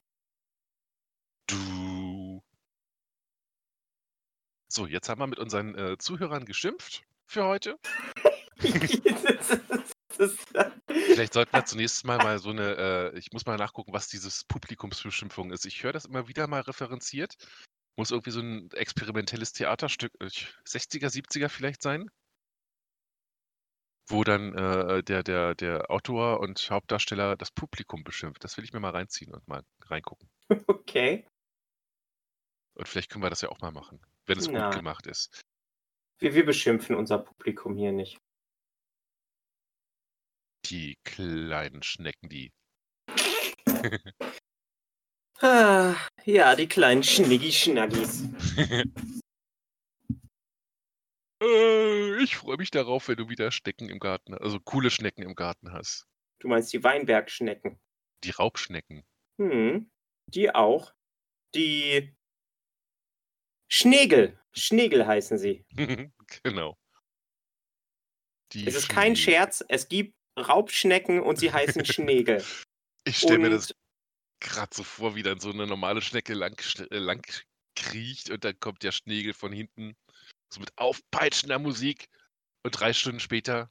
[1.46, 2.42] Du.
[4.68, 7.78] So, jetzt haben wir mit unseren äh, Zuhörern geschimpft für heute.
[10.96, 12.76] Vielleicht sollten wir zunächst mal mal so eine,
[13.12, 15.66] äh, ich muss mal nachgucken, was dieses Publikumsbeschimpfung ist.
[15.66, 17.36] Ich höre das immer wieder mal referenziert.
[17.96, 20.26] Muss irgendwie so ein experimentelles Theaterstück, äh,
[20.66, 22.08] 60er, 70er vielleicht sein.
[24.08, 28.42] wo dann äh, der, der, der Autor und Hauptdarsteller das Publikum beschimpft.
[28.44, 30.28] Das will ich mir mal reinziehen und mal reingucken.
[30.66, 31.26] Okay.
[32.74, 34.66] Und vielleicht können wir das ja auch mal machen, wenn es Na.
[34.66, 35.42] gut gemacht ist.
[36.18, 38.18] Wir, wir beschimpfen unser Publikum hier nicht.
[40.66, 42.52] Die kleinen Schnecken, die.
[45.42, 48.24] Ah, ja, die kleinen Schniggi-Schnaggis.
[51.42, 55.34] Äh, ich freue mich darauf, wenn du wieder Schnecken im Garten, also coole Schnecken im
[55.34, 56.06] Garten hast.
[56.38, 57.80] Du meinst die Weinbergschnecken?
[58.22, 59.02] Die Raubschnecken.
[59.40, 59.90] Hm,
[60.28, 60.94] die auch.
[61.56, 62.14] Die
[63.68, 64.38] Schnegel.
[64.52, 65.64] Schnegel heißen sie.
[66.44, 66.76] genau.
[68.52, 72.44] Die Es ist kein Schnee- Scherz, es gibt Raubschnecken und sie heißen Schnegel.
[73.04, 73.74] Ich stelle mir das
[74.42, 77.26] gerade so vor, wie dann so eine normale Schnecke lang, äh, lang
[77.74, 79.96] kriecht und dann kommt der Schnegel von hinten
[80.52, 82.08] so mit aufpeitschender Musik
[82.62, 83.70] und drei Stunden später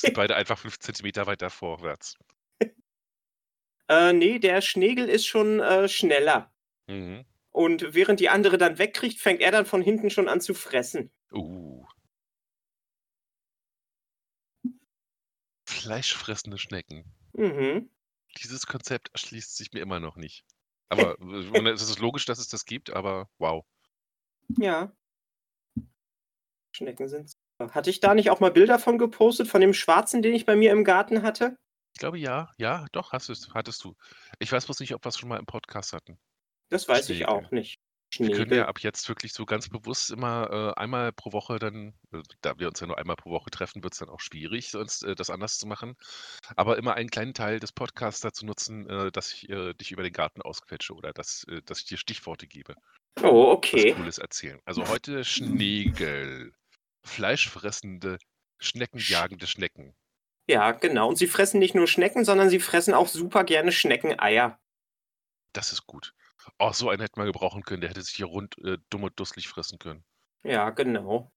[0.00, 2.16] sind beide einfach fünf Zentimeter weiter vorwärts.
[3.88, 6.52] äh, nee, der Schnegel ist schon äh, schneller.
[6.86, 7.24] Mhm.
[7.50, 11.10] Und während die andere dann wegkriegt, fängt er dann von hinten schon an zu fressen.
[11.32, 11.84] Uh.
[15.66, 17.04] Fleischfressende Schnecken.
[17.32, 17.90] Mhm.
[18.42, 20.44] Dieses Konzept erschließt sich mir immer noch nicht.
[20.88, 23.64] Aber äh, es ist logisch, dass es das gibt, aber wow.
[24.58, 24.92] Ja.
[26.72, 27.32] Schnecken sind.
[27.58, 30.54] Hatte ich da nicht auch mal Bilder von gepostet, von dem schwarzen, den ich bei
[30.54, 31.58] mir im Garten hatte?
[31.94, 33.96] Ich glaube ja, ja, doch, hast du's, hattest du.
[34.38, 36.18] Ich weiß bloß nicht, ob wir es schon mal im Podcast hatten.
[36.68, 37.34] Das weiß ich Schnegel.
[37.34, 37.80] auch nicht.
[38.16, 41.94] Wir können ja ab jetzt wirklich so ganz bewusst immer äh, einmal pro Woche dann,
[42.12, 44.70] äh, da wir uns ja nur einmal pro Woche treffen, wird es dann auch schwierig,
[44.70, 45.94] sonst äh, das anders zu machen.
[46.56, 50.02] Aber immer einen kleinen Teil des Podcasts dazu nutzen, äh, dass ich äh, dich über
[50.02, 52.74] den Garten ausquetsche oder dass, äh, dass ich dir Stichworte gebe.
[53.22, 53.92] Oh, Was okay.
[53.92, 54.60] Cooles erzählen.
[54.64, 56.52] Also heute Schnegel.
[57.04, 58.18] Fleischfressende,
[58.58, 59.94] schneckenjagende Schnecken.
[60.48, 61.08] Ja, genau.
[61.08, 64.58] Und sie fressen nicht nur Schnecken, sondern sie fressen auch super gerne Schneckeneier.
[65.52, 66.14] Das ist gut.
[66.58, 67.80] Oh, so einen hätten wir gebrauchen können.
[67.80, 70.04] Der hätte sich hier rund äh, dumm und dusselig fressen können.
[70.44, 71.32] Ja, genau.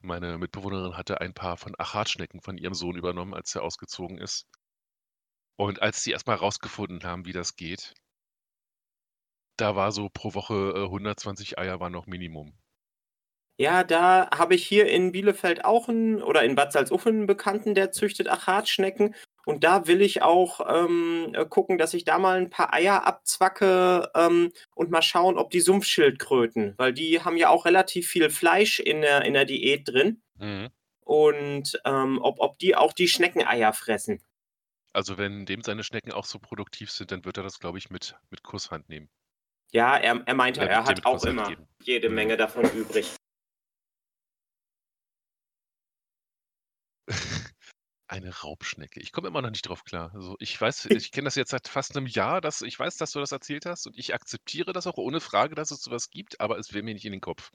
[0.00, 4.46] Meine Mitbewohnerin hatte ein paar von Achatschnecken von ihrem Sohn übernommen, als er ausgezogen ist.
[5.56, 7.94] Und als sie erstmal rausgefunden haben, wie das geht,
[9.56, 12.58] da war so pro Woche äh, 120 Eier war noch Minimum.
[13.56, 17.74] Ja, da habe ich hier in Bielefeld auch einen, oder in Bad Salzuflen einen Bekannten,
[17.74, 19.14] der züchtet Achatschnecken.
[19.46, 23.06] Und da will ich auch ähm, äh, gucken, dass ich da mal ein paar Eier
[23.06, 28.30] abzwacke ähm, und mal schauen, ob die Sumpfschildkröten, weil die haben ja auch relativ viel
[28.30, 30.22] Fleisch in der, in der Diät drin.
[30.38, 30.70] Mhm.
[31.00, 34.22] Und ähm, ob, ob die auch die Schneckeneier fressen.
[34.94, 37.90] Also wenn dem seine Schnecken auch so produktiv sind, dann wird er das, glaube ich,
[37.90, 39.10] mit, mit Kusshand nehmen.
[39.72, 41.68] Ja, er, er meinte, er dir hat auch immer geben.
[41.82, 42.14] jede Mhm.
[42.14, 43.14] Menge davon übrig.
[48.06, 49.00] Eine Raubschnecke.
[49.00, 50.12] Ich komme immer noch nicht drauf klar.
[50.14, 53.12] Also ich weiß, ich kenne das jetzt seit fast einem Jahr, dass ich weiß, dass
[53.12, 56.40] du das erzählt hast und ich akzeptiere das auch ohne Frage, dass es sowas gibt,
[56.40, 57.50] aber es will mir nicht in den Kopf.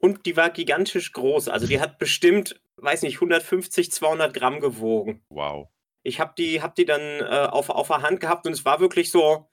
[0.00, 1.48] Und die war gigantisch groß.
[1.48, 5.24] Also die hat bestimmt, weiß nicht, 150, 200 Gramm gewogen.
[5.28, 5.68] Wow.
[6.04, 8.78] Ich habe die, hab die dann äh, auf, auf der Hand gehabt und es war
[8.78, 9.50] wirklich so,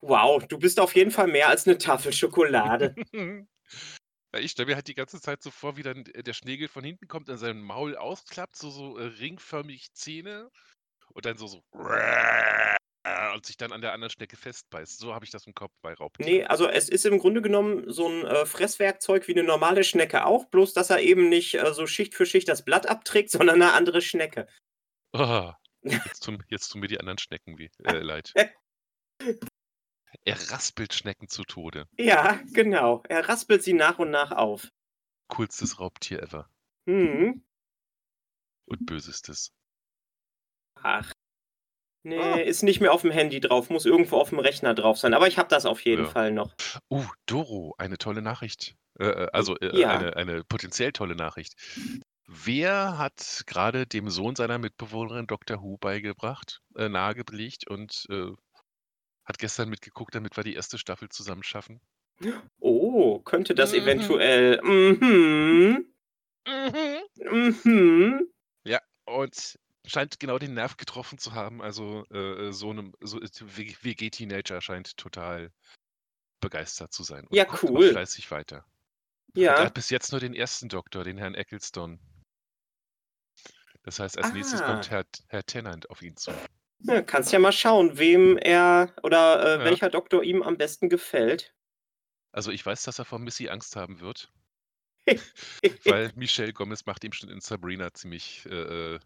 [0.00, 2.94] wow, du bist auf jeden Fall mehr als eine Tafel Schokolade.
[4.34, 6.68] Ja, Ich stelle mir halt die ganze Zeit so vor, wie dann äh, der Schnegel
[6.68, 10.50] von hinten kommt, in seinem Maul ausklappt, so, so äh, ringförmig Zähne
[11.14, 11.62] und dann so, so
[13.34, 14.98] und sich dann an der anderen Schnecke festbeißt.
[14.98, 16.30] So habe ich das im Kopf bei Raubtieren.
[16.30, 20.26] nee, also es ist im Grunde genommen so ein äh, Fresswerkzeug wie eine normale Schnecke
[20.26, 23.62] auch, bloß dass er eben nicht äh, so Schicht für Schicht das Blatt abträgt, sondern
[23.62, 24.46] eine andere Schnecke.
[25.12, 28.32] Ah, jetzt, tun, jetzt tun mir die anderen Schnecken weh, äh, leid.
[30.24, 31.86] Er raspelt Schnecken zu Tode.
[31.98, 33.02] Ja, genau.
[33.08, 34.68] Er raspelt sie nach und nach auf.
[35.28, 36.48] Coolstes Raubtier ever.
[36.86, 37.42] Hm.
[38.66, 39.52] Und bösestes.
[40.82, 41.12] Ach.
[42.04, 42.36] Nee, Ah.
[42.36, 45.14] ist nicht mehr auf dem Handy drauf, muss irgendwo auf dem Rechner drauf sein.
[45.14, 46.10] Aber ich habe das auf jeden Ja.
[46.10, 46.54] Fall noch.
[46.90, 48.76] Uh, Doro, eine tolle Nachricht.
[48.98, 49.90] Äh, äh, also äh, Ja.
[49.90, 51.54] eine, eine potenziell tolle Nachricht.
[52.26, 55.60] Wer hat gerade dem Sohn seiner Mitbewohnerin Dr.
[55.62, 58.30] Who beigebracht, äh, nahegelegt und äh,
[59.28, 61.80] hat gestern mitgeguckt, damit wir die erste Staffel zusammen schaffen?
[62.58, 63.78] Oh, könnte das Mhm.
[63.78, 64.60] eventuell.
[64.62, 65.86] Mhm.
[67.30, 68.32] Mhm.
[69.04, 71.62] Und scheint genau den Nerv getroffen zu haben.
[71.62, 75.50] Also äh, so einem so, WG-Teenager scheint total
[76.40, 77.26] begeistert zu sein.
[77.26, 77.90] Und Ja, cool.
[77.90, 78.64] fleißig weiter.
[79.34, 79.62] Ja.
[79.62, 81.98] hat bis jetzt nur den ersten Doktor, den Herrn Ecclestone.
[83.82, 84.66] Das heißt, als nächstes Ah.
[84.66, 86.32] kommt Herr, Herr Tennant auf ihn zu.
[86.80, 87.02] Ja.
[87.02, 89.64] Kannst ja mal schauen, wem er oder äh, Ja.
[89.64, 91.54] welcher Doktor ihm am besten gefällt.
[92.32, 94.32] Also ich weiß, dass er vor Missy Angst haben wird,
[95.84, 99.00] weil Michelle Gomez macht ihm schon in Sabrina ziemlich äh, äh,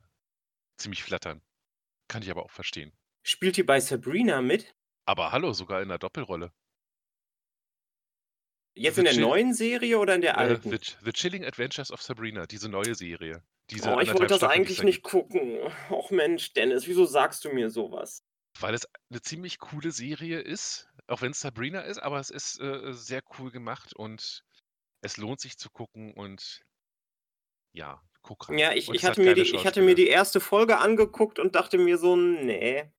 [0.79, 1.43] ziemlich flattern.
[2.09, 2.93] Kann ich aber auch verstehen.
[3.25, 4.75] Spielt die bei Sabrina mit?
[5.07, 6.53] Aber hallo, sogar in der Doppelrolle.
[8.75, 10.71] Jetzt The in der neuen Serie oder in der äh, alten?
[10.71, 13.43] The, The Chilling Adventures of Sabrina, diese neue Serie.
[13.73, 15.59] Diese Oh, ich wollte das es eigentlich nicht gucken.
[15.91, 18.23] Och Mensch, Dennis, wieso sagst du mir sowas?
[18.61, 22.61] Weil es eine ziemlich coole Serie ist, auch wenn es Sabrina ist, aber es ist
[22.61, 24.45] äh, sehr cool gemacht und
[25.01, 26.63] es lohnt sich zu gucken und
[27.73, 28.59] ja, guck rein.
[28.59, 31.79] Ja, ich, ich, hatte mir die, ich hatte mir die erste Folge angeguckt und dachte
[31.79, 32.93] mir so, nee,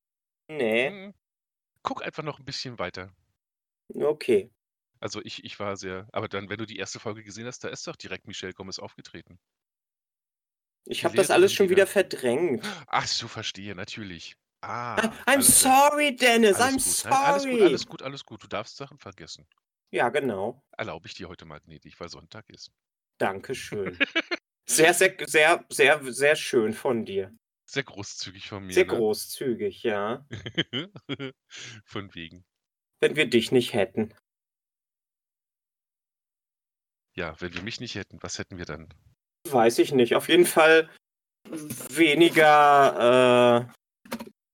[0.47, 1.13] nee, Mhm.
[1.83, 3.13] Guck einfach noch ein bisschen weiter.
[3.93, 4.49] okay.
[4.99, 7.67] Also ich, ich war sehr, aber dann, wenn du die erste Folge gesehen hast, da
[7.67, 9.37] ist doch direkt Michelle Gomez aufgetreten.
[10.85, 12.65] Ich habe das alles schon wieder verdrängt.
[12.87, 14.31] Ach so, verstehe, natürlich.
[14.31, 17.11] I- Ah, I'm sorry, Dennis, I'm Alles gut.
[17.11, 17.63] Nein, alles gut, sorry.
[17.63, 18.43] alles gut, alles gut.
[18.43, 19.45] Du darfst Sachen vergessen.
[19.91, 20.63] Ja, genau.
[20.77, 22.71] Erlaube ich dir heute mal gnädig, weil Sonntag ist.
[23.17, 23.97] Dankeschön.
[24.65, 27.35] Sehr, sehr, sehr, sehr, sehr schön von dir.
[27.65, 28.91] Sehr großzügig von mir, Sehr ne?
[28.93, 30.25] großzügig, ja.
[31.85, 32.45] Von wegen.
[33.01, 34.13] Wenn wir dich nicht hätten.
[37.15, 38.87] Ja, wenn wir mich nicht hätten, was hätten wir dann?
[39.49, 40.15] Weiß ich nicht.
[40.15, 40.89] Auf jeden Fall
[41.89, 43.73] weniger äh,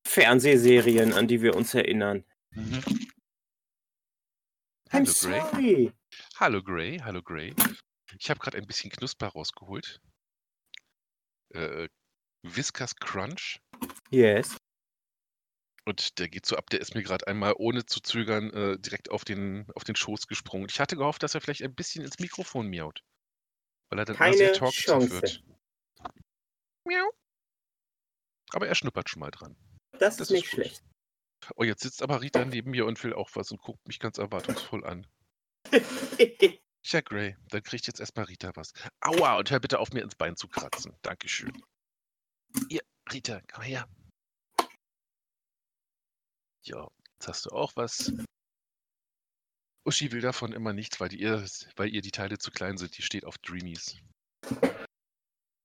[0.07, 2.25] Fernsehserien, an die wir uns erinnern.
[2.51, 2.81] Mhm.
[4.91, 5.11] I'm Hallo Gray.
[5.11, 5.93] sorry.
[6.37, 7.53] Hallo Gray, hallo Gray.
[8.17, 10.01] Ich habe gerade ein bisschen Knusper rausgeholt.
[11.53, 11.87] Äh,
[12.43, 13.59] Whiskas Crunch.
[14.09, 14.57] Yes.
[15.85, 19.11] Und der geht so ab, der ist mir gerade einmal ohne zu zögern äh, direkt
[19.11, 20.67] auf den, auf den Schoß gesprungen.
[20.69, 23.03] Ich hatte gehofft, dass er vielleicht ein bisschen ins Mikrofon miaut.
[23.89, 25.09] Weil er dann Keine talkative Chance.
[25.21, 25.43] wird.
[26.85, 27.11] Miau.
[28.51, 29.55] Aber er schnuppert schon mal dran.
[29.93, 30.83] Das, Das ist nicht ist schlecht.
[31.55, 34.17] Oh, jetzt sitzt aber Rita neben mir und will auch was und guckt mich ganz
[34.17, 35.07] erwartungsvoll an.
[36.83, 38.73] Tja, Gray, dann kriegt jetzt erstmal Rita was.
[39.01, 40.95] Aua, und hör bitte auf, mir ins Bein zu kratzen.
[41.01, 41.51] Dankeschön.
[42.69, 42.81] Hier,
[43.11, 43.87] Rita, komm her.
[46.63, 48.11] Ja, jetzt hast du auch was.
[49.89, 51.43] Uschi will davon immer nichts, weil, die ihr,
[51.75, 52.95] weil ihr die Teile zu klein sind.
[52.97, 53.97] Die steht auf Dreamies.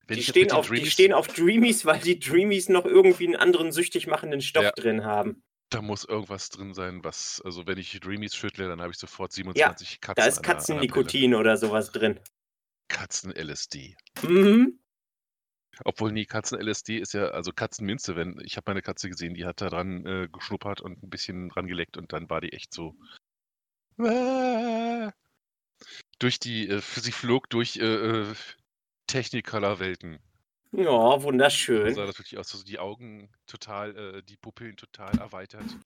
[0.07, 3.37] Wenn die, stehen auf, die Dreamies- stehen auf Dreamies, weil die Dreamies noch irgendwie einen
[3.37, 4.71] anderen süchtig machenden Stoff Ja.
[4.73, 5.43] drin haben.
[5.71, 9.33] Da muss irgendwas drin sein, was, also wenn ich Dreamies schüttle, dann habe ich sofort
[9.33, 10.23] 27 Katzen.
[10.23, 10.43] Da ist.
[10.43, 12.21] Katzennikotin oder sowas drin.
[12.89, 13.97] Katzen-LSD.
[14.23, 14.79] Mhm.
[15.85, 19.61] Obwohl, nee, Katzen-LSD ist ja, also Katzenminze, wenn, ich habe meine Katze gesehen, die hat
[19.61, 22.95] da dran äh, geschnuppert und ein bisschen dran geleckt und dann war die echt so.
[26.19, 28.35] Durch die, äh, sie flog durch äh, äh,
[29.07, 30.19] Technicolor-Welten.
[30.73, 31.23] Ja,
[31.83, 31.93] So wunderschön.
[31.93, 35.79] sah das wirklich aus, also die Augen total, äh, die Pupillen total erweitert.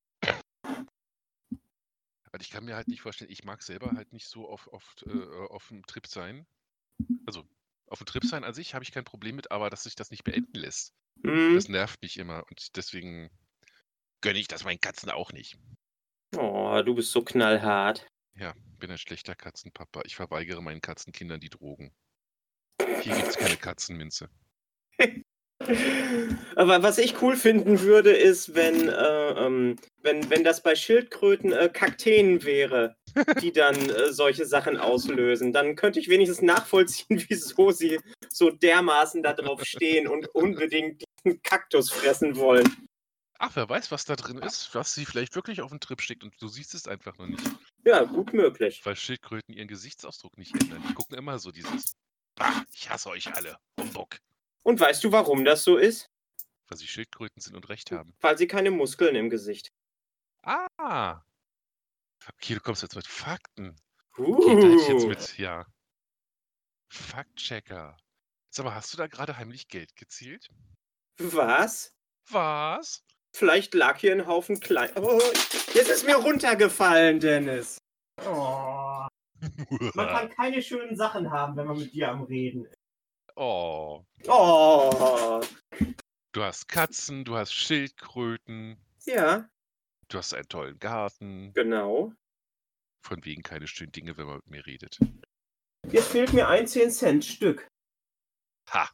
[2.33, 4.95] Also ich kann mir halt nicht vorstellen, ich mag selber halt nicht so auf, auf,
[5.07, 6.47] äh, auf dem Trip sein.
[7.27, 7.45] Also
[7.89, 10.11] auf dem Trip sein an sich habe ich kein Problem mit, aber dass sich das
[10.11, 11.55] nicht beenden lässt, Hm.
[11.55, 13.31] das nervt mich immer und deswegen
[14.23, 15.59] gönne ich das meinen Katzen auch nicht.
[16.37, 18.07] Oh, du bist so knallhart.
[18.35, 20.03] Ja, bin ein schlechter Katzenpapa.
[20.05, 21.93] Ich verweigere meinen Katzenkindern die Drogen.
[23.03, 24.29] Hier gibt es keine Katzenminze.
[26.55, 31.53] Aber was ich cool finden würde, ist, wenn, äh, ähm, wenn, wenn das bei Schildkröten
[31.53, 32.97] äh, Kakteen wäre,
[33.43, 35.53] die dann äh, solche Sachen auslösen.
[35.53, 37.99] Dann könnte ich wenigstens nachvollziehen, wieso sie
[38.31, 42.88] so dermaßen da drauf stehen und unbedingt diesen Kaktus fressen wollen.
[43.41, 46.25] Ach, wer weiß, was da drin ist, was sie vielleicht wirklich auf den Trip steckt
[46.25, 47.49] und du siehst es einfach noch nicht.
[47.85, 48.85] Ja, gut möglich.
[48.85, 50.83] Weil Schildkröten ihren Gesichtsausdruck nicht ändern.
[50.89, 51.93] Die gucken immer so dieses,
[52.41, 54.19] ah, ich hasse euch alle, Humbug.
[54.65, 56.11] Und weißt du, warum das so ist?
[56.67, 58.13] Weil sie Schildkröten sind und recht haben.
[58.21, 59.73] Weil sie keine Muskeln im Gesicht.
[60.43, 61.23] Ah.
[62.27, 63.77] Okay, du kommst jetzt mit Fakten.
[64.17, 65.65] Okay, da hätte ich jetzt Uh, mit, ja.
[66.89, 67.97] Faktchecker.
[68.51, 70.49] Sag mal, hast du da gerade heimlich Geld gezielt?
[71.19, 71.95] was?
[72.31, 73.05] Was?
[73.39, 74.91] Vielleicht lag hier ein Haufen klein.
[74.97, 75.21] Oh,
[75.73, 77.79] jetzt ist mir runtergefallen, Dennis.
[78.27, 79.07] Oh.
[79.95, 82.75] Man kann keine schönen Sachen haben, wenn man mit dir am Reden ist.
[83.37, 84.05] oh.
[84.27, 85.41] Oh.
[86.33, 88.77] Du hast Katzen, du hast Schildkröten,
[89.07, 89.49] Ja,
[90.09, 91.53] du hast einen tollen Garten.
[91.55, 92.13] genau.
[93.07, 94.99] Von wegen keine schönen Dinge, wenn man mit mir redet.
[95.93, 97.69] Jetzt fehlt mir ein 10-Cent-Stück.
[98.71, 98.91] Ha!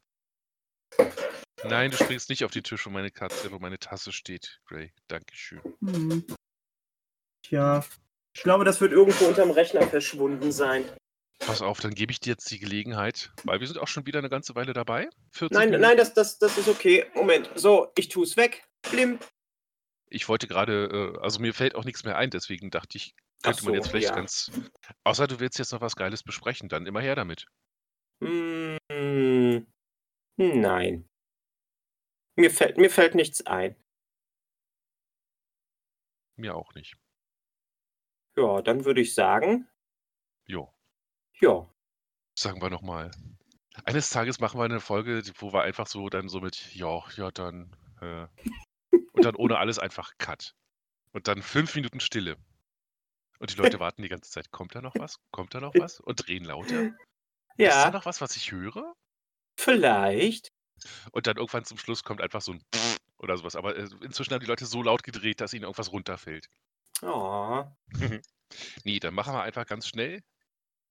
[1.68, 4.92] Nein, du springst nicht auf den Tisch, wo meine Katze, wo meine Tasse steht, Gray.
[5.08, 5.60] Dankeschön.
[5.80, 6.24] Hm.
[7.42, 7.84] Tja.
[8.36, 10.84] Ich glaube, das wird irgendwo unterm Rechner verschwunden sein.
[11.38, 14.18] Pass auf, dann gebe ich dir jetzt die Gelegenheit, weil wir sind auch schon wieder
[14.18, 15.08] eine ganze Weile dabei.
[15.32, 15.82] 40 Nein, Minuten.
[15.82, 17.06] nein, das, das, das ist okay.
[17.14, 17.50] Moment.
[17.54, 18.64] So, ich tu's weg.
[18.90, 19.18] Blim.
[20.08, 23.64] Ich wollte gerade, äh, also mir fällt auch nichts mehr ein, deswegen dachte ich, könnte
[23.64, 24.14] man so, jetzt vielleicht ja.
[24.14, 24.50] ganz.
[25.04, 27.46] Außer du willst jetzt noch was Geiles besprechen, dann immer her damit.
[28.22, 28.78] Hm.
[30.36, 31.08] Nein.
[32.36, 33.76] Mir fällt, mir fällt nichts ein.
[36.36, 36.96] Mir auch nicht.
[38.36, 39.68] Ja, dann würde ich sagen,
[40.46, 40.74] Jo.
[41.40, 41.70] ja.
[42.36, 43.10] Sagen wir noch mal.
[43.84, 47.30] Eines Tages machen wir eine Folge, wo wir einfach so dann so mit, ja, ja,
[47.30, 48.26] dann, äh,
[49.12, 50.54] und dann ohne alles einfach Cut.
[51.12, 52.36] Und dann fünf Minuten Stille.
[53.38, 55.20] Und die Leute warten die ganze Zeit, kommt da noch was?
[55.30, 56.00] Kommt da noch was?
[56.00, 56.82] Und drehen lauter.
[56.82, 56.94] Ist
[57.56, 58.94] da Ja, noch was, was ich höre?
[59.56, 60.52] vielleicht.
[61.12, 62.64] Und dann irgendwann zum Schluss kommt einfach so ein
[63.18, 63.56] oder sowas.
[63.56, 66.48] Aber äh, inzwischen haben die Leute so laut gedreht, dass ihnen irgendwas runterfällt.
[67.02, 67.64] Oh.
[68.84, 70.22] nee, dann machen wir einfach ganz schnell.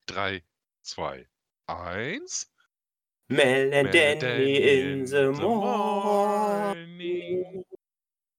[0.06, 0.44] Drei,
[0.82, 1.28] zwei,
[1.68, 2.52] eins.
[3.30, 6.98] Mel and Danny in the morning.
[6.98, 7.66] morning.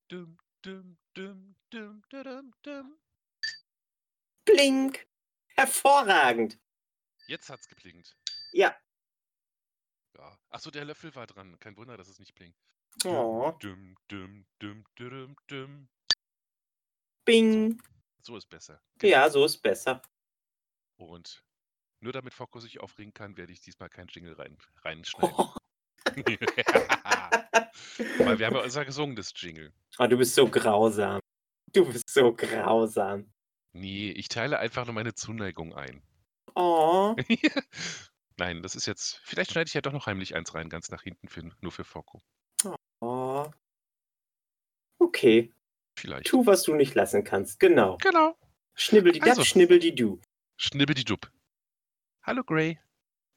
[0.09, 2.99] Dum, dum, dum, dum, dum, dum.
[4.45, 5.07] Blink.
[5.57, 6.59] Hervorragend.
[7.27, 8.17] Jetzt hat's geblinkt.
[8.53, 8.77] Ja.
[10.55, 11.59] Achso, der Löffel war dran.
[11.59, 12.57] Kein Wunder, dass es nicht blinkt.
[13.05, 13.53] Oh.
[13.59, 15.89] Dum, dum, dum, dum, dum.
[17.25, 17.83] Bing.
[18.23, 18.81] So ist besser.
[19.03, 20.01] Ja, so ist besser.
[20.97, 21.43] Und
[21.99, 25.35] nur damit Fokko sich aufregen kann, werde ich diesmal keinen Jingle rein, reinschneiden.
[25.37, 25.53] Oh.
[28.19, 29.73] Weil wir haben ja unser gesungenes Jingle.
[29.99, 31.19] Oh, du bist so grausam.
[31.73, 33.29] Du bist so grausam.
[33.73, 36.01] Nee, ich teile einfach nur meine Zuneigung ein.
[36.55, 37.17] Oh.
[38.37, 39.21] Nein, das ist jetzt.
[39.25, 41.85] Vielleicht schneide ich ja doch noch heimlich eins rein, ganz nach hinten für, nur für
[41.85, 42.23] Fokko.
[43.01, 43.51] oh.
[44.99, 45.53] Okay.
[45.97, 46.27] Vielleicht.
[46.27, 47.61] Tu, was du nicht lassen kannst.
[47.61, 47.99] Genau.
[47.99, 48.37] Genau.
[48.75, 49.37] Schnibbel die Also.
[49.37, 50.21] das, schnibbel die du.
[50.57, 51.31] Schnibbedidupp.
[52.23, 52.81] Hallo Gray.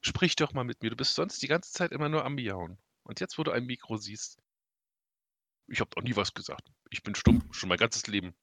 [0.00, 0.90] Sprich doch mal mit mir.
[0.90, 2.78] Du bist sonst die ganze Zeit immer nur am Miauen.
[3.02, 4.38] Und jetzt, wo du ein Mikro siehst.
[5.66, 6.70] Ich habe doch nie was gesagt.
[6.90, 8.34] Ich bin stumm, schon mein ganzes Leben.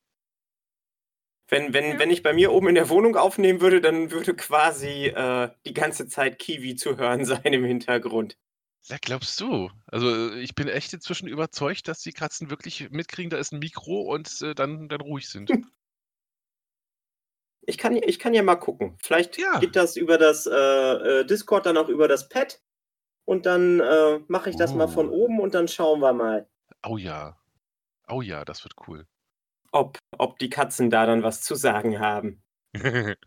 [1.47, 5.07] Wenn, wenn, wenn ich bei mir oben in der Wohnung aufnehmen würde, dann würde quasi
[5.07, 8.37] äh, die ganze Zeit Kiwi zu hören sein im Hintergrund.
[8.87, 9.69] Ja, glaubst du?
[9.87, 13.59] Also äh, ich bin echt inzwischen überzeugt, dass die Katzen wirklich mitkriegen, da ist ein
[13.59, 15.49] Mikro und äh, dann, dann ruhig sind.
[17.67, 18.95] Ich kann, ich kann ja mal gucken.
[19.01, 19.57] Vielleicht Ja.
[19.59, 22.61] geht das über das äh, äh, Discord dann auch über das Pad.
[23.25, 25.23] Und dann äh, mache ich das mal von Oh.
[25.23, 26.47] oben und dann schauen wir mal,
[26.87, 27.37] Oh ja.
[28.07, 29.07] Oh ja, das wird cool.
[29.75, 32.41] Ob, ob die Katzen da dann was zu sagen haben.
[32.73, 33.17] und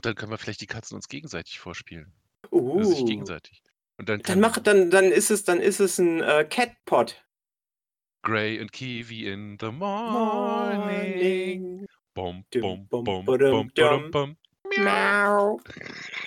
[0.00, 2.12] dann können wir vielleicht die Katzen uns gegenseitig vorspielen.
[2.50, 2.78] Uh.
[2.78, 3.62] Also sich gegenseitig.
[3.98, 7.22] Und dann Dann mach, dann, dann ist es, dann ist es ein äh, Catpot.
[8.22, 9.86] Gray und Kiwi in the morning.
[12.14, 14.36] Bum, bum, bum, badum, bum, badum, bum.
[14.76, 15.60] Miau.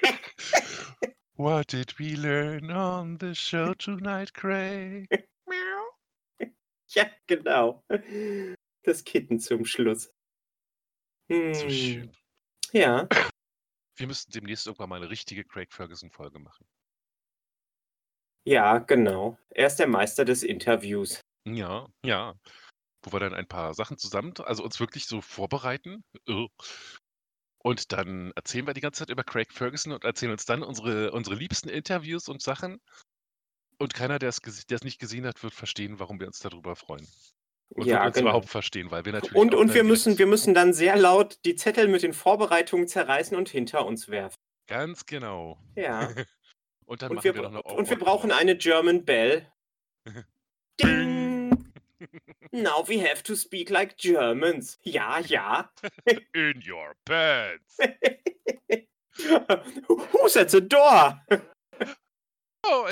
[1.38, 5.08] What did we learn on the show tonight, Gray?
[6.96, 7.84] Ja, genau.
[8.84, 10.12] Das Kitten zum Schluss.
[11.30, 11.70] So Hm.
[11.70, 12.12] schön.
[12.72, 13.08] Ja,
[13.98, 16.66] Wir müssten demnächst irgendwann mal eine richtige Craig Ferguson-Folge machen.
[18.48, 19.38] ja, genau.
[19.50, 21.22] Er ist der Meister des Interviews.
[21.48, 22.36] Ja, ja.
[23.04, 26.04] Wo wir dann ein paar Sachen zusammen, also uns wirklich so vorbereiten.
[27.64, 31.12] Und dann erzählen wir die ganze Zeit über Craig Ferguson und erzählen uns dann unsere,
[31.12, 32.80] unsere liebsten Interviews und Sachen.
[33.78, 34.42] Und keiner, der es
[34.84, 37.08] nicht gesehen hat, wird verstehen, warum wir uns darüber freuen.
[37.70, 38.30] Und Ja, wird uns genau.
[38.30, 39.36] überhaupt verstehen, weil wir natürlich.
[39.36, 42.88] Und, auch und wir müssen, wir müssen dann sehr laut die Zettel mit den Vorbereitungen
[42.88, 44.38] zerreißen und hinter uns werfen.
[44.68, 45.60] Ganz genau.
[45.76, 46.10] Ja.
[46.86, 49.52] und dann Und machen wir, wir noch eine bra- und wir brauchen eine German Bell.
[50.82, 51.72] Ding!
[52.52, 54.80] Now we have to speak like Germans.
[54.84, 55.70] Ja, ja.
[56.34, 57.78] In your pants.
[59.88, 61.22] Who's at the door?
[62.68, 62.88] Oh.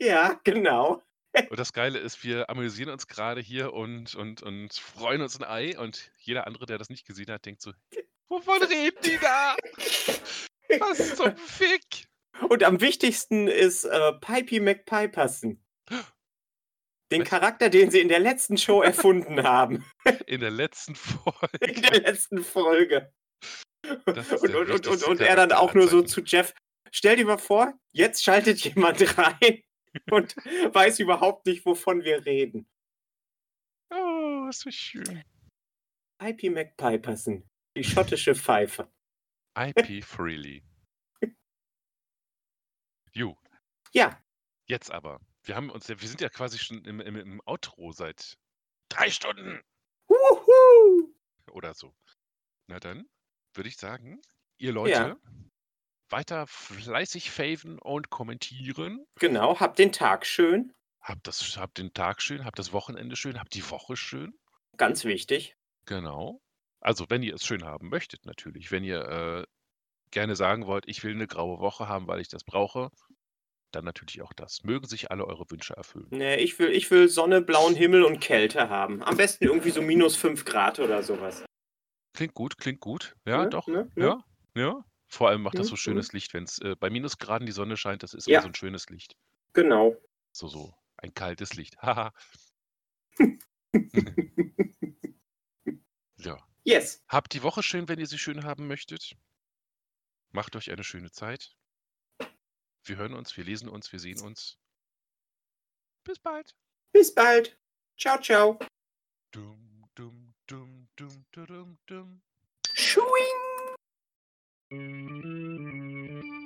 [0.00, 1.02] Ja, genau.
[1.50, 5.44] Und das Geile ist, wir amüsieren uns gerade hier und, und, und freuen uns ein
[5.44, 5.76] Ei.
[5.76, 7.72] Und jeder andere, der das nicht gesehen hat, denkt so,
[8.28, 9.56] wovon reden die da?
[10.78, 12.08] Was zum Fick?
[12.48, 15.60] Und am wichtigsten ist äh, Pipey McPiperson.
[17.12, 17.28] Den Was?
[17.28, 19.84] Charakter, den sie in der letzten Show erfunden haben.
[20.26, 21.58] In der letzten Folge.
[21.60, 23.12] In der letzten Folge.
[24.06, 26.54] Das ist Und, der und, und, und, er dann auch nur so zu Jeff,
[26.94, 29.62] stell dir mal vor, jetzt schaltet jemand rein
[30.10, 32.68] und weiß überhaupt nicht, wovon wir reden.
[33.90, 35.24] Oh, so schön.
[36.18, 38.90] Pipey McPiperson, die schottische Pfeife.
[39.58, 40.62] IP Freely.
[43.12, 43.36] Jo,
[43.92, 44.20] Ja,
[44.66, 45.20] jetzt aber.
[45.44, 48.36] Wir haben uns, ja- wir sind ja quasi schon im, im, im Outro seit
[48.88, 49.60] drei Stunden
[50.08, 51.14] Wuhu!
[51.52, 51.94] oder so.
[52.66, 53.08] Na dann
[53.54, 54.20] würde ich sagen,
[54.58, 55.16] ihr Leute, Ja.
[56.10, 59.04] Weiter fleißig faven und kommentieren.
[59.18, 60.72] Genau, hab den Tag schön.
[61.00, 64.32] Habt, das, habt den Tag schön, habt das Wochenende schön, habt die Woche schön.
[64.76, 65.54] Ganz wichtig.
[65.86, 66.40] Genau.
[66.80, 68.70] Also, wenn ihr es schön haben möchtet, natürlich.
[68.70, 69.44] Wenn ihr äh,
[70.10, 72.90] gerne sagen wollt, ich will eine graue Woche haben, weil ich das brauche,
[73.72, 74.62] dann natürlich auch das.
[74.64, 76.06] Mögen sich alle eure Wünsche erfüllen.
[76.10, 79.02] Nee, ich will, ich will Sonne, blauen Himmel und Kälte haben.
[79.02, 81.44] Am besten irgendwie so minus 5 Grad oder sowas.
[82.14, 83.16] Klingt gut, klingt gut.
[83.26, 83.66] Ja, Ne, doch.
[83.66, 84.04] ne, ne?
[84.04, 84.24] Ja,
[84.56, 84.84] ja.
[85.14, 87.76] Vor allem macht das Mhm, so schönes Licht, wenn es äh, bei Minusgraden die Sonne
[87.76, 88.38] scheint, das ist Ja.
[88.38, 89.16] immer so ein schönes Licht.
[89.52, 89.94] Genau.
[90.32, 90.74] So, so.
[90.96, 91.76] Ein kaltes Licht.
[91.80, 92.12] Haha.
[96.16, 96.36] ja.
[96.64, 97.04] Yes.
[97.08, 99.14] Habt die Woche schön, wenn ihr sie schön haben möchtet.
[100.32, 101.56] Macht euch eine schöne Zeit.
[102.82, 104.58] Wir hören uns, wir lesen uns, wir sehen uns.
[106.02, 106.56] Bis bald.
[106.92, 107.56] Bis bald.
[107.96, 108.58] Ciao, ciao.
[109.30, 112.22] Dum, dum, dum, dum, dum, dum.
[114.76, 116.43] Thank you.